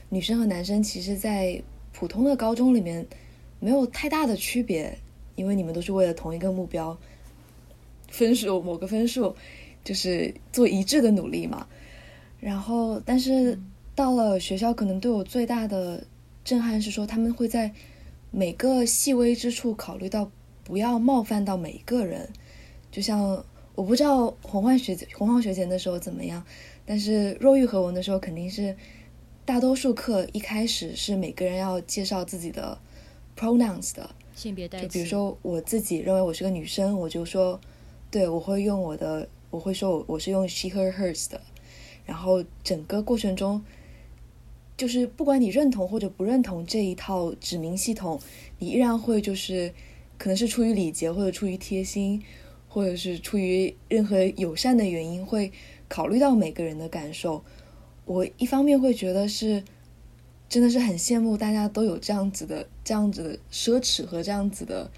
[0.10, 1.62] 女生和男生其实，在
[1.94, 3.06] 普通的高中里面
[3.60, 4.98] 没有太大的区别。
[5.40, 6.98] 因为你们都是为了同一个目标，
[8.10, 9.34] 分数某个分数，
[9.86, 11.66] 就是做一致的努力嘛。
[12.42, 13.58] 然后，但是
[13.96, 16.04] 到了学校，可能对我最大的
[16.44, 17.72] 震撼是说，他们会在
[18.32, 20.30] 每个细微之处考虑到
[20.66, 22.30] 不要冒犯到每一个人。
[22.92, 23.42] 就像
[23.76, 26.44] 我不知道洪焕学姐、洪浩学姐那时候怎么样，
[26.86, 28.76] 但是若玉和文的时候，肯定是
[29.46, 32.78] 大多数课一开始是每个人要介绍自己的
[33.38, 34.10] pronouns 的。
[34.40, 37.60] 性别代就比如说我自己认为我是个女生，我就说，
[38.10, 41.42] 对我会用我的，我会说我我是用 she her hers 的，
[42.06, 43.62] 然后整个过程中，
[44.78, 48.18] 就是不管你认同或者不认同这一套指名系统，
[48.60, 49.74] 你依然会就是
[50.18, 52.24] 可能是出于礼节或者出于贴心，
[52.70, 55.52] 或者是出于任何友善的原因，会
[55.90, 57.44] 考虑到每个人的感受。
[58.06, 59.62] 我一方面会觉得是
[60.50, 64.90] 真的是很羡慕大家都有这样子的这样子的奢侈和这样子的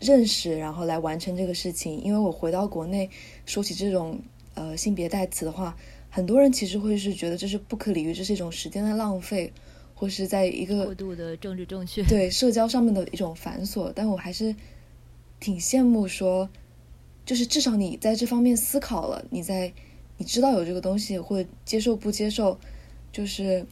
[0.00, 2.02] 认识，然后来完成这个事情。
[2.02, 3.10] 因为我回到国内
[3.44, 4.18] 说起这种
[4.54, 5.76] 呃性别代词的话。
[6.08, 9.52] 很多人其实会是觉得这是不可理喻，这是一种时间的浪费，
[9.94, 13.92] 或是在一个过度的政治正确 对社交上面的一种繁琐。
[13.94, 14.56] 但我还是
[15.40, 16.48] 挺羡慕说，
[17.26, 19.70] 就是至少你在这方面思考了，你在
[20.16, 22.58] 你知道有这个东西，或者接受不接受，
[23.12, 23.66] 就是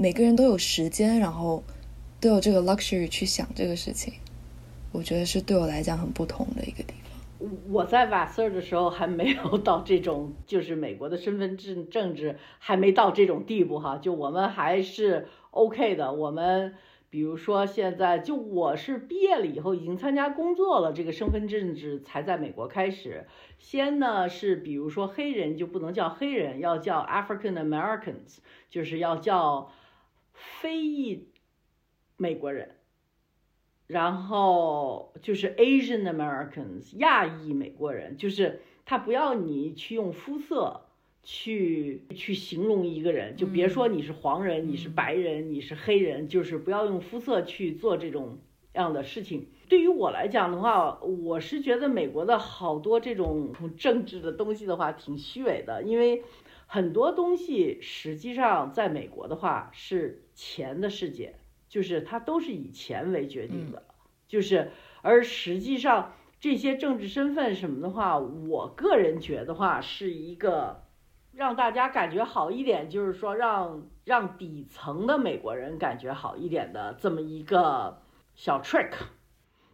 [0.00, 1.62] 每个人都有时间，然后
[2.22, 4.14] 都有这个 luxury 去想这个事情。
[4.92, 7.50] 我觉得是对我来讲很不同的一个地方。
[7.68, 16.14] 我在瓦瑟尔的时候还没有到这种，就是美国的身份证政治还没到这种地步哈，就我们还是 OK 的。
[16.14, 16.76] 我们
[17.10, 23.26] 比如说现在，就我是毕业了以后已经参加工作了，这个身份证制才在美国开始。
[23.58, 28.38] 先呢是比如说黑人就不能叫黑人，要叫 African Americans，
[28.70, 29.70] 就是要叫
[30.60, 31.28] 非裔
[32.16, 32.76] 美国人。
[33.86, 40.82] 然后就是 Asian Americans，亚裔美国人，就是他不要你去用肤色
[41.24, 48.38] 去去形容一个人，就别说你是黄人，你是白人，你是黑人，就是不要用肤色去做这种
[48.74, 49.48] 样的事情。
[49.68, 56.22] 对于我来讲的话，我是觉得美国的好多这种政治的东西的话挺虚伪的，因为
[56.66, 61.36] 很多东西实际上在美国的话是钱的世界。
[61.68, 63.84] 就是它都是以钱为决定的，
[64.26, 64.72] 就是
[65.02, 70.82] 而实际上这些政治身份什么的话，我个人觉得话是一个
[71.32, 78.02] 让大家感觉好一点，就是说让让底层的美国人感觉好一点的这么一个
[78.34, 78.90] 小 trick。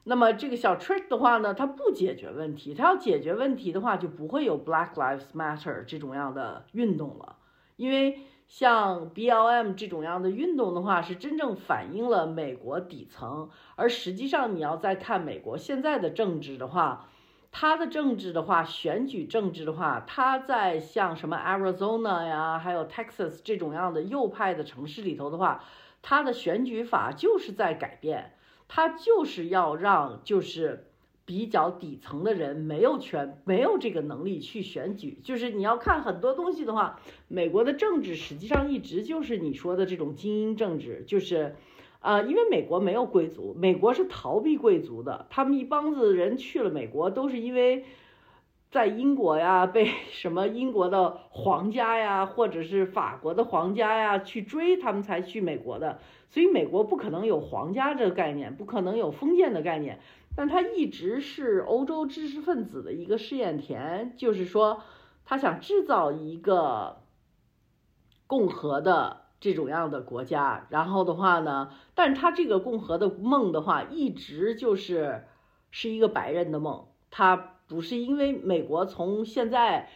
[0.05, 7.39] 那么这个小 trick 的话呢，它不解决问题，它要解决问题的话，就不会有 Black Lives Matter 这种样的运动了，
[7.77, 8.21] 因为。
[8.49, 13.51] 像 BLM 这种样的运动的话，是真正反映了美国底层。
[13.75, 17.09] 而实际上，你要再看美国现在的政治的话，
[17.51, 25.65] 它的政治的话，选举政治的话，它在像什么 Arizona 呀，还有 Texas 这种样的右派的城市里头的话，
[26.03, 28.37] 它的选举法就是在改变，
[28.69, 30.91] 它就是要让就是。
[31.27, 35.19] 比较底层的人没有权，没有这个能力去选举。
[35.25, 41.57] 就是你要看很多东西的话，美国的政治实际上一直就是你说的这种精英政治，就是，
[42.01, 45.27] 呃，因为美国没有贵族，美国是逃避贵族的。
[45.29, 47.85] 他们一帮子人去了美国，都是因为
[48.71, 55.99] 在英国呀被什么英国的皇家呀，或者是法国的皇家呀去追，他们才去美国的。
[56.29, 59.99] 所以美国不可能有皇家这个概念，不可能有封建的概念。
[60.37, 64.83] 但他一直是欧洲知识分子的一个试验田，就是说，
[65.25, 67.03] 他想制造一个
[68.27, 70.67] 共和的这种样的国家。
[70.69, 75.25] 然后的话呢，但是他这个共和的梦的话，一直就是
[75.71, 76.87] 是一个白人的梦。
[77.11, 79.89] 他不是因为美国从现在，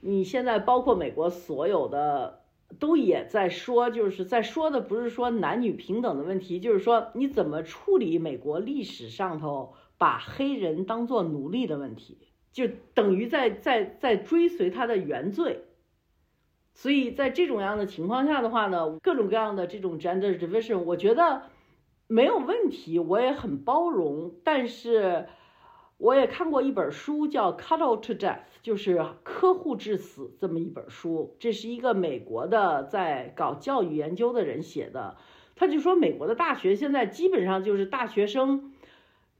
[0.00, 2.45] 你现在包括美国所有的。
[2.78, 12.18] 都也在说，就是在说的不是说男女平等的问题，就是说你怎么处理美国历史上头把黑人当做奴隶的问题，
[12.52, 15.64] 就等于在在在追随他的原罪。
[16.74, 21.42] 所以在这种样的情况下的话呢，各种各样的这种 gender division，我觉得
[22.06, 25.26] 没有问题，我也很包容，但是。
[25.98, 31.34] 我也看过一本书，叫《Cuddle to Death》，就是呵护致死这么一本书。
[31.38, 35.16] 这是一个美国的在搞教育研究的人写的。
[35.54, 38.74] 他就说，美国的大学现在基本上就是大学生，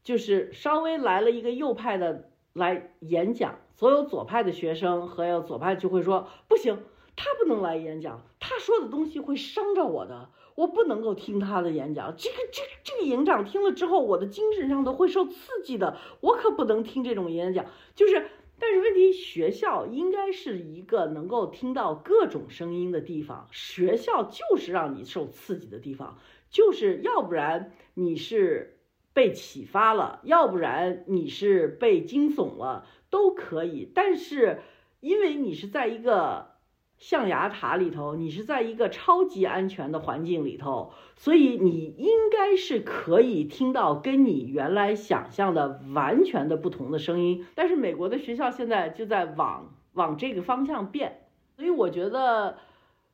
[0.02, 6.78] 就是稍微来了一个右派的来演讲，所有左派的学生和有左派就会说不行，
[7.16, 10.30] 他不能来演讲，他说的东西会伤着我的。
[10.56, 15.98] 我不能够听他的演讲，这个这个这个营长听了之后，我的精神上都会受刺激的。
[16.20, 17.66] 我可不能听这种演讲。
[17.94, 18.26] 就是，
[18.58, 23.46] 但是问题，学校应该是一个能够听到各种声音的地方。
[23.52, 26.16] 学校就是让你受刺激的地方，
[26.48, 28.80] 就是要不然你是
[29.12, 33.92] 被启发了，要不然你是被惊悚了，都可以。
[33.94, 34.62] 但是
[35.00, 36.55] 因为你是在一个。
[36.98, 47.46] 象牙塔里头，你是在一个超级安全的环境里头，所以你应该是可以听到跟你原来想象的完全的不同的声音。
[47.54, 51.20] 但是美国的学校现在就在往往这个方向变，
[51.56, 52.56] 所以我觉得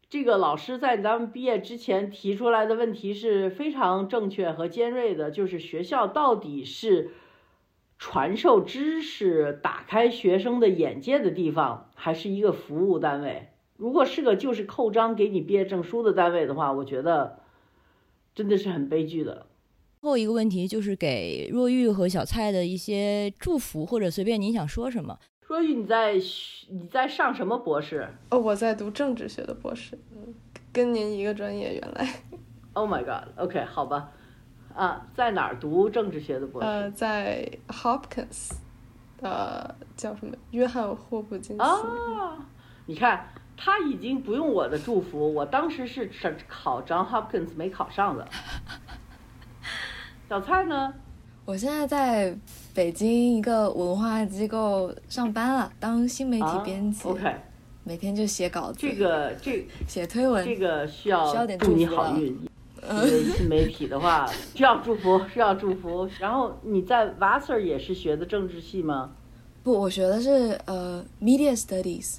[0.09, 7.11] 这个老师在咱们毕业之前提出来的问题是非常正确和尖锐的，就是学校到底是
[7.99, 13.49] 传授知识、打开学生的眼界的地方，还是一个服务单位？
[13.83, 17.41] 如果是个就是扣章给你毕业证书的单位的话，我觉得
[18.33, 19.45] 真的是很悲剧的。
[20.01, 25.19] 最后一个问题就是给若玉和小蔡的一些祝福，或者随便您想说什么。
[25.49, 26.15] 若玉，你在
[26.71, 28.09] 你在上什么博士？
[28.31, 30.33] 哦，我在读政治学的博士，嗯，
[30.73, 32.09] 跟您一个专业，原来。
[32.75, 34.13] Oh my god！OK，好吧，
[34.77, 36.69] 啊，在哪儿读政治学的博士？
[36.69, 38.53] 呃，在 Hopkins，
[39.23, 40.37] 呃，叫什么？
[40.53, 41.63] 约翰霍普金斯。
[41.65, 42.47] 啊，
[42.87, 43.27] 你看，
[43.65, 46.11] 他已经不用我的祝福，我当时是
[46.49, 48.27] 考 John Hopkins 没考上的。
[50.29, 50.93] 小蔡呢？
[51.45, 52.37] 我现在在
[52.75, 57.09] 北京一个文化机构上班了，当新媒体编辑。
[57.09, 57.37] OK，
[57.85, 58.79] 每天就写稿子。
[58.81, 62.37] 这个这写推文，这个需要需要点祝你好运。
[62.83, 64.27] 因为新媒体的话
[64.57, 66.11] 需要祝福，需要祝福。
[66.19, 69.13] 然后你在 Vassar 也是学的政治系吗？
[69.63, 72.17] 不，我学的是呃 Media Studies，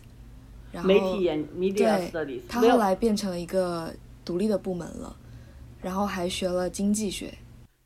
[0.74, 2.42] 然后媒体研 Media Studies。
[2.50, 3.94] 他后来变成了一个
[4.26, 5.16] 独立的部门了，
[5.82, 7.34] 然后还学了经济学。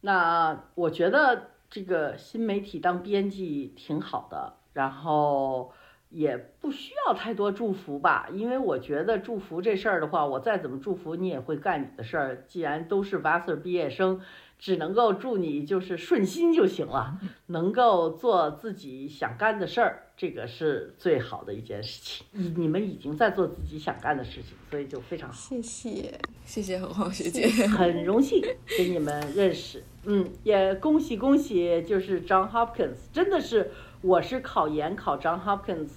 [0.01, 5.71] 那我觉得这个新媒体当编辑挺好的，然后
[6.09, 12.45] 也不需要太多祝福吧，因为我觉得祝福这事儿的话，我再怎么祝福你也会干你的事儿。
[12.47, 14.21] 既然都是 Vassar 毕业生，
[14.59, 20.03] 只能够祝你就是顺心就行了，能够做自己想干的事儿。
[20.17, 25.35] 这个是最好的一件事情，你你们已经在做自己想干的事情，所以就非常好。
[25.35, 28.41] 谢谢，谢谢何黄学姐，很荣幸
[28.75, 29.83] 跟你们认识。
[30.05, 33.69] 嗯，也恭喜恭喜，就是 John Hopkins，真的是
[34.01, 35.89] 我是考研考 John Hopkins，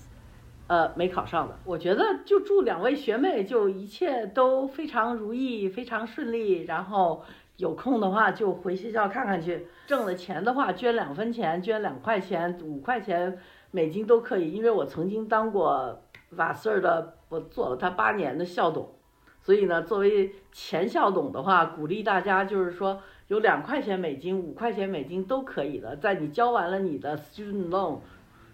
[0.66, 1.58] 呃，没考上的。
[1.64, 6.64] 我觉得就祝两位学妹就一切都非常如意，非常顺利。
[6.64, 7.24] 然后
[7.60, 13.38] 有空的话就回学校看看去，挣了钱的话捐两分钱，捐两块钱、五块钱。
[13.72, 18.90] 美金都可以，因为我曾经当过瓦瑟尔的，我做了他八年的校董，
[19.40, 28.00] 所以呢，作为前校董的话，鼓励大家就是说，有两块钱美金、五块钱美金都可以的，在你交完了你的 student loan，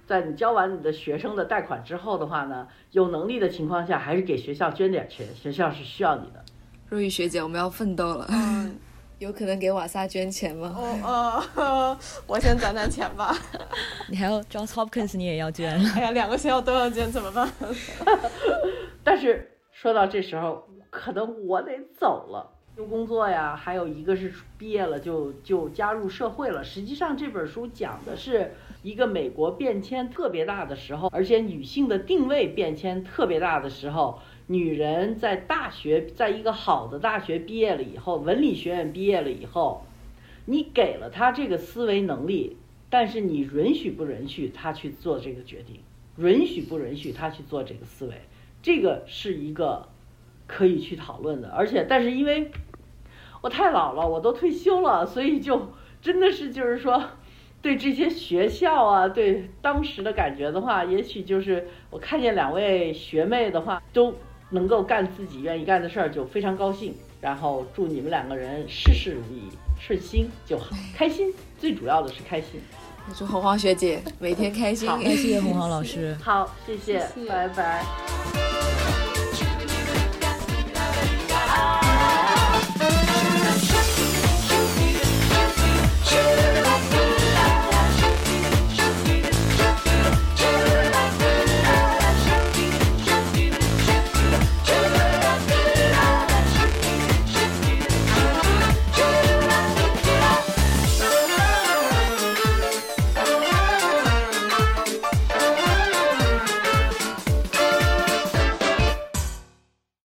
[0.04, 6.44] 在你交完你的学生的贷款之后的话呢，有能力的情况下，还是给学校捐点钱，学校是需要你的。
[6.90, 8.26] 若雨学姐，我们要奋斗了。
[8.28, 8.76] 嗯。
[9.18, 10.74] 有可能给瓦萨捐钱吗？
[10.76, 13.34] 哦哦，我先攒攒钱吧。
[14.10, 15.74] 你还要 Johns Hopkins，你也要捐？
[15.97, 17.51] 哎呀，两个学校都要捐，怎么办？
[19.02, 23.56] 但是说到这时候，可能我得走了，就工作呀。
[23.56, 26.62] 还有一个是毕业了就就加入社会了。
[26.62, 28.52] 实际上这本书讲的是
[28.82, 34.18] 一个美国变迁特别大的时候，而且女性的定位变迁特别大的时候。
[34.48, 39.85] 女人在大学，在一个好的大学毕业了以后，文理学院毕业了以后，
[40.44, 42.56] 你给了她这个思维能力，
[42.89, 45.81] 但是你允许不允许她去做这个决定？
[46.18, 48.14] 允许不允许她去做这个思维？
[48.62, 49.89] 这个是一个
[50.47, 51.48] 可以去讨论的。
[51.48, 52.52] 而且，但是因为
[53.40, 57.02] 我太老了，我都退休了，所以就真的是就是说，
[57.60, 64.14] 对这些学校啊，对当时的感觉的话，也许就是我看见两位学妹的话都。
[64.51, 66.94] 能够干自己愿意干的事儿，就非常高兴。
[67.20, 69.48] 然后祝你们两个人事事如意，
[69.81, 72.60] 顺心就好，开心最主要的是开心。
[73.14, 74.89] 祝红黄学姐每天开心。
[74.89, 76.16] 好谢谢红黄老师。
[76.23, 78.85] 好，谢谢，拜拜。